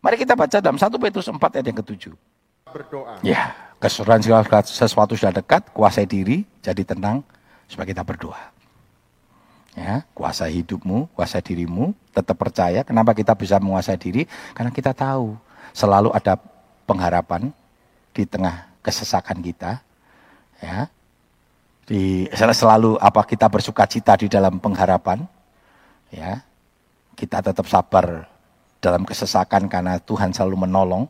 Mari 0.03 0.19
kita 0.19 0.33
baca 0.35 0.57
dalam 0.59 0.75
1 0.75 0.89
Petrus 0.99 1.29
4 1.29 1.37
ayat 1.39 1.65
yang 1.69 1.79
ketujuh. 1.79 2.13
Berdoa. 2.67 3.21
Ya, 3.23 3.55
keseruan 3.77 4.19
segala 4.19 4.43
sesuatu 4.65 5.15
sudah 5.15 5.31
dekat, 5.31 5.69
kuasai 5.71 6.09
diri, 6.09 6.43
jadi 6.59 6.83
tenang, 6.83 7.23
supaya 7.69 7.87
kita 7.87 8.03
berdoa. 8.03 8.51
Ya, 9.73 10.05
kuasai 10.13 10.61
hidupmu, 10.61 11.09
kuasai 11.17 11.41
dirimu, 11.41 11.97
tetap 12.13 12.37
percaya. 12.37 12.85
Kenapa 12.85 13.17
kita 13.17 13.33
bisa 13.33 13.57
menguasai 13.57 13.97
diri? 13.97 14.29
Karena 14.53 14.69
kita 14.69 14.93
tahu 14.93 15.33
selalu 15.73 16.13
ada 16.13 16.37
pengharapan 16.85 17.49
di 18.13 18.21
tengah 18.29 18.69
kesesakan 18.85 19.41
kita, 19.41 19.81
ya 20.61 20.85
di 21.83 22.31
selalu 22.31 22.95
apa 22.95 23.27
kita 23.27 23.51
bersuka 23.51 23.83
cita 23.83 24.15
di 24.15 24.31
dalam 24.31 24.55
pengharapan 24.55 25.27
ya 26.15 26.39
kita 27.19 27.43
tetap 27.43 27.67
sabar 27.67 28.23
dalam 28.79 29.03
kesesakan 29.03 29.67
karena 29.67 29.99
Tuhan 29.99 30.31
selalu 30.31 30.63
menolong 30.63 31.03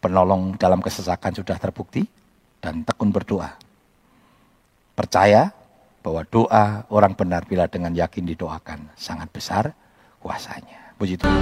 penolong 0.00 0.56
dalam 0.56 0.80
kesesakan 0.80 1.36
sudah 1.36 1.60
terbukti 1.60 2.08
dan 2.64 2.80
tekun 2.80 3.12
berdoa 3.12 3.52
percaya 4.96 5.52
bahwa 6.04 6.20
doa 6.28 6.84
orang 6.92 7.16
benar 7.16 7.48
bila 7.48 7.64
dengan 7.64 7.96
yakin 7.96 8.28
didoakan 8.28 8.92
sangat 8.92 9.32
besar 9.32 9.72
kuasanya 10.20 10.92
puji 11.00 11.16
Tuhan 11.16 11.40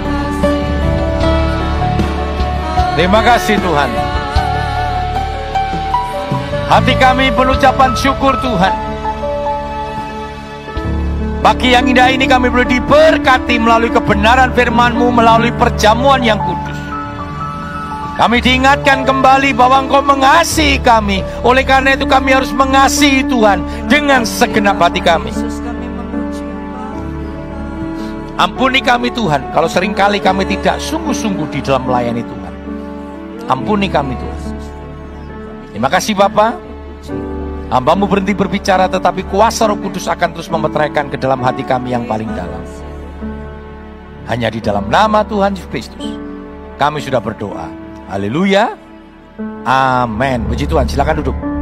terima 2.95 3.19
kasih 3.19 3.59
Tuhan 3.59 3.91
Hati 6.73 6.95
kami 6.97 7.29
penucapan 7.35 7.93
syukur 7.93 8.33
Tuhan. 8.41 8.73
Bagi 11.43 11.75
yang 11.75 11.85
indah 11.85 12.07
ini 12.07 12.23
kami 12.23 12.47
boleh 12.47 12.65
diberkati 12.65 13.59
melalui 13.59 13.91
kebenaran 13.91 14.55
firman-Mu, 14.55 15.11
melalui 15.11 15.51
perjamuan 15.53 16.23
yang 16.23 16.41
kudus. 16.41 16.62
Kami 18.13 18.45
diingatkan 18.45 19.09
kembali 19.09 19.57
bahwa 19.57 19.89
Engkau 19.89 20.05
mengasihi 20.05 20.77
kami. 20.77 21.25
Oleh 21.41 21.65
karena 21.65 21.97
itu 21.97 22.05
kami 22.05 22.29
harus 22.29 22.53
mengasihi 22.53 23.25
Tuhan 23.25 23.65
dengan 23.89 24.21
segenap 24.21 24.77
hati 24.77 25.01
kami. 25.01 25.33
Ampuni 28.37 28.81
kami 28.81 29.13
Tuhan, 29.13 29.53
kalau 29.53 29.69
sering 29.69 29.93
kali 29.93 30.17
kami 30.21 30.45
tidak 30.45 30.81
sungguh-sungguh 30.81 31.53
di 31.53 31.59
dalam 31.61 31.85
melayani 31.85 32.21
Tuhan. 32.25 32.53
Ampuni 33.49 33.89
kami 33.89 34.13
Tuhan. 34.17 34.41
Terima 35.73 35.89
kasih 35.89 36.13
Bapak. 36.13 36.53
Hambamu 37.73 38.05
berhenti 38.05 38.37
berbicara 38.37 38.85
tetapi 38.85 39.25
kuasa 39.25 39.65
roh 39.65 39.77
kudus 39.81 40.05
akan 40.05 40.37
terus 40.37 40.45
memeteraikan 40.53 41.09
ke 41.09 41.17
dalam 41.17 41.41
hati 41.41 41.65
kami 41.65 41.97
yang 41.97 42.05
paling 42.05 42.29
dalam. 42.37 42.61
Hanya 44.29 44.53
di 44.53 44.61
dalam 44.61 44.85
nama 44.85 45.25
Tuhan 45.25 45.57
Yesus 45.57 45.69
Kristus. 45.73 46.05
Kami 46.77 47.01
sudah 47.01 47.17
berdoa. 47.17 47.82
Haleluya. 48.13 48.77
Amin. 49.65 50.45
Puji 50.45 50.69
Tuhan. 50.69 50.85
Silakan 50.85 51.25
duduk. 51.25 51.52